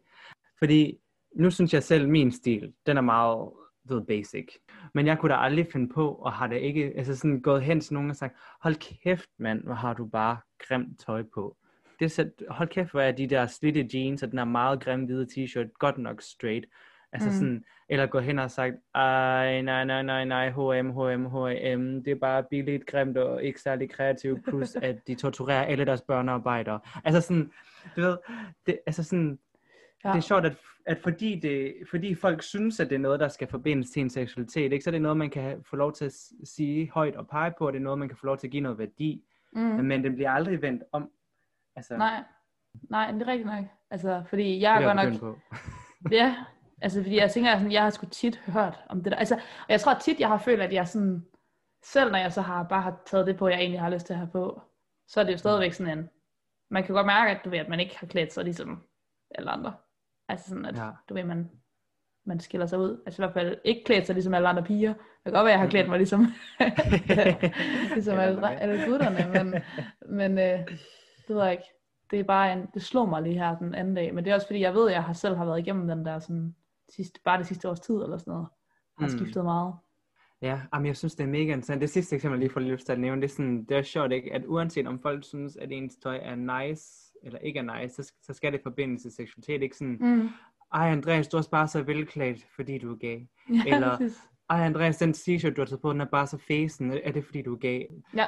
[0.59, 0.97] Fordi
[1.35, 3.49] nu synes jeg selv, min stil, den er meget
[3.89, 4.47] ved, basic.
[4.93, 7.81] Men jeg kunne da aldrig finde på, og har da ikke altså sådan gået hen
[7.81, 11.57] til nogen og sagt, hold kæft mand, hvor har du bare grimt tøj på.
[11.99, 14.83] Det er så, hold kæft, hvor er de der slitte jeans, og den er meget
[14.83, 16.65] grimme hvide t-shirt, godt nok straight.
[17.13, 17.33] Altså Mm.
[17.35, 22.07] sådan, eller gå hen og sagt, ej, nej, nej, nej, nej, H&M, H&M, H&M, det
[22.11, 26.79] er bare billigt, grimt og ikke særlig kreativt, plus at de torturerer alle deres børnearbejdere.
[27.03, 27.51] Altså sådan,
[27.95, 28.17] du ved,
[28.65, 29.39] det, altså sådan,
[30.05, 30.09] Ja.
[30.09, 30.55] det er sjovt, at,
[30.85, 34.09] at fordi, det, fordi folk synes, at det er noget, der skal forbindes til en
[34.09, 37.27] seksualitet, ikke, så er det noget, man kan få lov til at sige højt og
[37.27, 39.23] pege på, og det er noget, man kan få lov til at give noget værdi,
[39.55, 39.61] Mm.
[39.61, 41.09] men det bliver aldrig vendt om.
[41.75, 42.23] Altså, Nej,
[42.89, 43.65] nej, det er rigtigt nok.
[43.91, 45.37] Altså, fordi jeg er godt nok, på.
[46.11, 46.35] ja,
[46.83, 49.69] altså fordi jeg tænker, sådan, jeg har sgu tit hørt om det der, altså, og
[49.69, 51.25] jeg tror tit, jeg har følt, at jeg sådan,
[51.83, 54.13] selv når jeg så har bare har taget det på, jeg egentlig har lyst til
[54.13, 54.61] at have på,
[55.07, 56.09] så er det jo stadigvæk sådan en,
[56.69, 58.83] man kan godt mærke, at du ved, at man ikke har klædt sig ligesom
[59.35, 59.73] alle andre.
[60.29, 60.89] Altså sådan, at Ja.
[61.09, 61.51] du ved, man,
[62.25, 63.01] man skiller sig ud.
[63.05, 64.93] Altså i hvert fald ikke klædt sig ligesom alle andre piger.
[64.93, 66.27] Det kan godt være, at jeg har klædt mig ligesom,
[67.93, 69.61] ligesom alle, alle gutterne, men,
[70.17, 70.67] men øh,
[71.27, 71.63] det ved jeg ikke.
[72.11, 74.13] Det er bare en, det slår mig lige her den anden dag.
[74.13, 76.05] Men det er også fordi, jeg ved, at jeg har selv har været igennem den
[76.05, 76.55] der sådan,
[76.95, 78.47] sidste, bare det sidste års tid eller sådan noget.
[78.99, 79.09] Har Mm.
[79.17, 79.73] skiftet meget.
[80.41, 81.81] Ja, jamen jeg synes, det er mega interessant.
[81.81, 83.77] Det sidste eksempel, jeg lige får lige lyst til at nævne, det er, sådan, det
[83.77, 84.33] er sjovt, ikke?
[84.33, 86.85] at uanset om folk synes, at ens tøj er nice,
[87.23, 89.61] eller ikke er nice, så, så skal det forbindes til seksualitet.
[89.61, 90.29] Ikke sådan, Mm.
[90.73, 93.27] ej Andreas, du er også bare så velklædt, fordi du er gay.
[93.49, 94.17] Ja, Eller- præcis.
[94.49, 96.91] Ej Andreas, den t-shirt, du har taget på, den er bare så fæsen.
[97.03, 97.85] Er det, fordi du er gay?
[98.15, 98.27] Ja,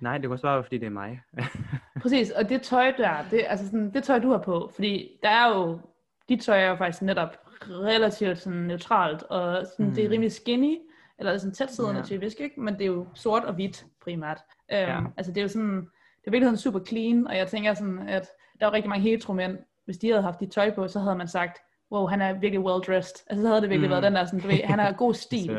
[0.00, 1.20] Nej, det kan også bare være, fordi det er mig.
[2.02, 2.30] præcis.
[2.30, 5.54] Og det tøj der, det, altså sådan, det tøj du har på, fordi der er
[5.58, 5.80] jo,
[6.28, 7.36] dit tøj er jo faktisk netop
[7.70, 9.94] relativt sådan neutralt, og sådan, mm.
[9.94, 10.12] det er Mm.
[10.12, 10.78] rimelig skinny,
[11.18, 12.04] eller sådan tætsiddende Ja.
[12.04, 12.60] typisk, ikke?
[12.60, 14.40] men det er jo sort og hvidt primært.
[14.72, 15.00] Øhm, Ja.
[15.16, 18.08] Altså det er jo sådan, det er i virkeligheden super clean, og jeg tænker sådan,
[18.08, 18.28] at
[18.60, 21.16] der er jo rigtig mange heteromænd, hvis de havde haft dit tøj på, så havde
[21.16, 21.58] man sagt,
[21.92, 23.24] wow, han er virkelig well dressed.
[23.30, 23.92] Altså så havde det virkelig Mm.
[23.92, 25.56] været den der sådan, du ved, han har god stil.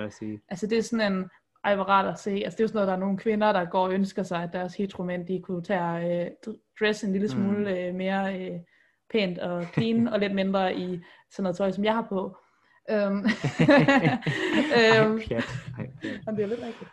[0.50, 1.30] Altså det er sådan en,
[1.64, 2.32] ej hvor rart at se.
[2.32, 4.44] Altså det er jo sådan noget, der er nogle kvinder, der går og ønsker sig,
[4.44, 7.66] at deres heteromænd, de kunne tage øh, dr- dress en lille smule Mm.
[7.66, 8.60] øh, mere øh,
[9.12, 11.00] pænt og clean, og lidt mindre i
[11.32, 12.38] sådan noget tøj, som jeg har på.
[12.90, 13.18] Øhm,
[14.80, 15.18] øhm.
[15.18, 15.46] Ej, pjat.
[16.38, 16.90] Det er lidt rigtigt.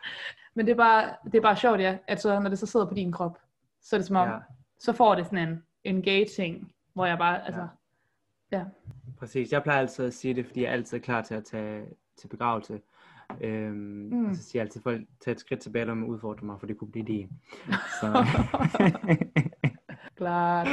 [0.55, 2.87] Men det er bare, det er bare sjovt, ja, at så, når det så sidder
[2.87, 3.39] på din krop,
[3.83, 4.37] så er det som om, Ja,
[4.79, 7.69] så får det sådan en engaging, hvor jeg bare, altså,
[8.53, 8.65] ja.
[9.19, 9.53] præcis.
[9.53, 11.85] Jeg plejer altid at sige det, fordi jeg er altid klar til at tage
[12.21, 12.81] til begravelse.
[13.41, 13.75] Øhm,
[14.13, 14.35] Mm.
[14.35, 16.79] Så siger jeg altid, folk tager et skridt tilbage, når man udfordrer mig, for det
[16.79, 17.29] kunne blive det.
[18.01, 18.27] Så...
[20.17, 20.69] klart.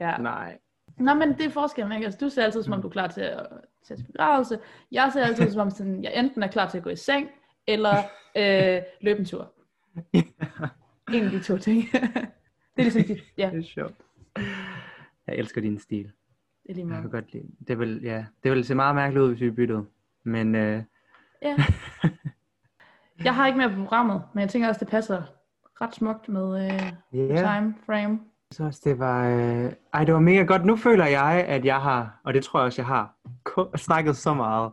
[0.00, 0.16] Ja.
[0.18, 0.58] Nej.
[0.98, 2.04] Nå, men det er forskellen, ikke?
[2.04, 3.46] Altså, du ser altid, som om du er klar til at
[3.88, 4.58] tage til begravelse.
[4.92, 7.28] Jeg ser altid, som om sådan, jeg enten er klar til at gå i seng,
[7.66, 7.96] eller
[8.36, 9.52] øh, løbe en tur.
[11.12, 11.82] En af de to ting.
[11.92, 12.02] det
[12.78, 13.94] er ligesom dit, ja, Det er sjovt.
[15.26, 16.12] Jeg elsker din stil.
[16.64, 17.00] I lige Jeg måde.
[17.00, 17.44] kan godt lide.
[17.68, 19.84] Det vil, ja, det vil se meget mærkeligt ud, hvis vi byttede.
[20.24, 20.82] Men øh,
[21.42, 21.56] Ja.
[23.24, 25.22] Jeg har ikke mere på programmet, men jeg tænker også, det passer
[25.80, 28.20] ret smukt med øh, ja, time frame.
[28.52, 30.64] Synes også, det var, øh, ej, det var mega godt.
[30.64, 33.14] Nu føler jeg, at jeg har, og det tror jeg også, jeg har,
[33.76, 34.70] snakket så meget.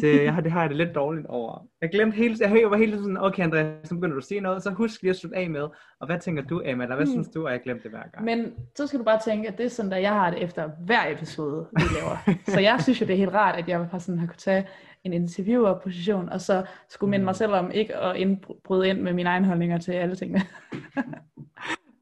[0.00, 1.66] Så jeg har, det har jeg det lidt dårligt over.
[1.80, 4.62] Jeg glemte helt, jeg var helt sådan, okay Andreas, så begynder du at sige noget,
[4.62, 5.60] så husk lige at slutte af med,
[6.00, 7.12] og hvad tænker du, Emma, eller hvad Mm.
[7.12, 8.24] synes du, og jeg glemte det hver gang.
[8.24, 10.70] Men så skal du bare tænke, at det er sådan, at jeg har det efter
[10.80, 12.36] hver episode, vi laver.
[12.46, 14.66] så jeg synes jo, det er helt rart, at jeg har, sådan, har kunne tage
[15.04, 19.28] en interviewer-position, og så skulle minde mig selv om ikke at indbryde ind med mine
[19.28, 20.42] egne holdninger til alle tingene.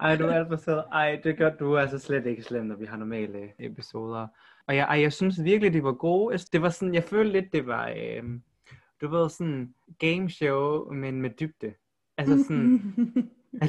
[0.04, 0.82] Ej, du er alt for sød.
[0.92, 4.26] Ej, det gør du altså slet ikke slemt, når vi har normale episoder.
[4.66, 6.32] Og jeg, ej, jeg synes virkelig, de var gode.
[6.32, 8.22] Jeg- Det var sådan, jeg følte lidt, det var, øh,
[9.00, 11.74] du ved, sådan game show, men med dybde.
[12.18, 12.94] Altså sådan,
[13.62, 13.68] at,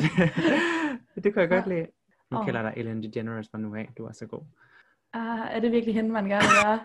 [1.23, 1.87] det kunne jeg godt lide.
[2.31, 2.45] Nu Åh.
[2.45, 3.89] kalder jeg dig Ellen DeGeneres fra nu af.
[3.97, 4.41] Du er så god.
[5.13, 6.79] ah, er det virkelig hende, man gerne vil være?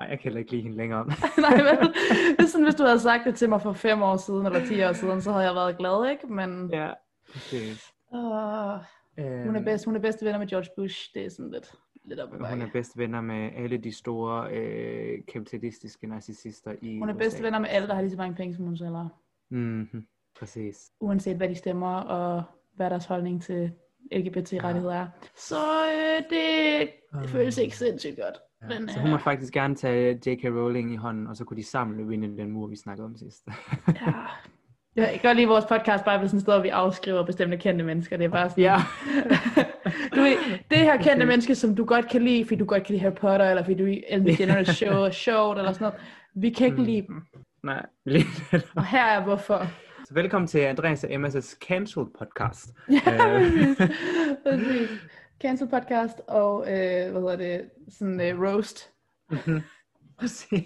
[0.00, 1.04] Ej, jeg kan heller ikke lide hende længere.
[1.46, 1.92] Nej, vel?
[2.38, 4.66] Det er sådan, hvis du havde sagt det til mig for fem år siden, eller
[4.66, 6.26] ti år siden, så havde jeg været glad, ikke?
[6.32, 6.90] Men ja,
[7.32, 7.92] præcis.
[8.12, 8.78] Åh,
[9.18, 11.14] hun, er Øhm, bedst, hun er bedste venner med George Bush.
[11.14, 15.18] Det er sådan lidt, lidt op Hun er bedste venner med alle de store øh,
[15.32, 18.54] kapitalistiske narcissister i Hun er bedste venner med alle, der har lige så mange penge,
[18.54, 19.08] som hun selv har.
[19.50, 20.06] Mm-hmm.
[20.38, 20.92] Præcis.
[21.00, 22.42] Uanset hvad de stemmer, og
[22.76, 23.72] hvad deres holdning til
[24.12, 25.06] LGBT-rettigheder er.
[25.36, 25.56] Så
[25.86, 26.90] øh, det,
[27.22, 28.36] det føles ikke sindssygt godt.
[28.62, 28.80] Ja.
[28.80, 30.44] Men, så hun må øh, faktisk gerne tage J.K.
[30.44, 33.48] Rowling i hånden, og så kunne de sammen i den mur, vi snakkede om sidst.
[33.88, 34.12] Ja.
[34.96, 37.56] Jeg kan godt lide vores podcast, bare ved sådan et sted, hvor vi afskriver bestemte
[37.56, 38.16] kendte mennesker.
[38.16, 38.76] Det er bare sådan, ja.
[40.14, 40.36] du ved,
[40.70, 41.26] det her kendte Okay.
[41.26, 43.74] menneske, som du godt kan lide, fordi du godt kan lide Harry Potter, eller fordi
[43.78, 46.00] du Ellen DeGeneres show er sjovt, eller sådan noget.
[46.34, 46.84] Vi kan ikke Mm.
[46.84, 47.22] lide dem.
[47.64, 48.24] Nej, lige.
[48.76, 49.66] Og her er hvorfor.
[50.04, 52.66] Så velkommen til Andreas og Emmas' Cancel podcast.
[53.06, 53.40] Ja, Øh.
[53.40, 53.76] præcis.
[54.42, 54.88] præcis.
[55.42, 58.90] Cancel podcast og, øh, hvad hedder det, sådan øh, roast.
[60.18, 60.64] Præcis.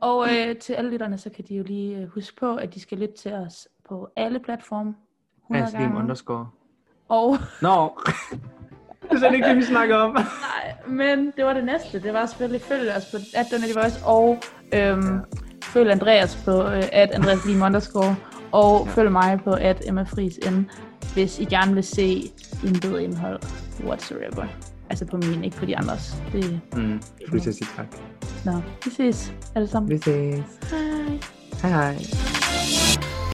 [0.00, 2.80] Og øh, til alle lytterne, så kan de jo lige øh, huske på, at de
[2.80, 4.94] skal lytte til os på alle platforme.
[5.42, 5.98] 100 Aslim gange.
[5.98, 6.48] underscore.
[7.08, 8.00] Og Nå,
[9.10, 10.12] det er ikke det, vi snakker om.
[10.12, 12.02] Nej, men det var det næste.
[12.02, 14.38] Det var selvfølgelig følg os på at Donate Voice, og
[14.74, 15.20] øhm,
[15.62, 18.16] følg Andreas på øh, at Andreas Lim underscore,
[18.52, 20.70] og følg mig på at Emma Friis N,
[21.14, 22.22] hvis I gerne vil se
[22.64, 23.40] intet indhold
[23.84, 24.46] whatsoever.
[24.90, 26.16] Altså på min, ikke på de andres.
[26.32, 27.00] Det, Mm,
[27.52, 27.86] sige tak.
[28.44, 28.52] nå,
[28.84, 29.90] vi ses alle sammen.
[29.90, 30.44] Vi ses.
[30.70, 31.20] Hej.
[31.62, 33.15] Hej hej.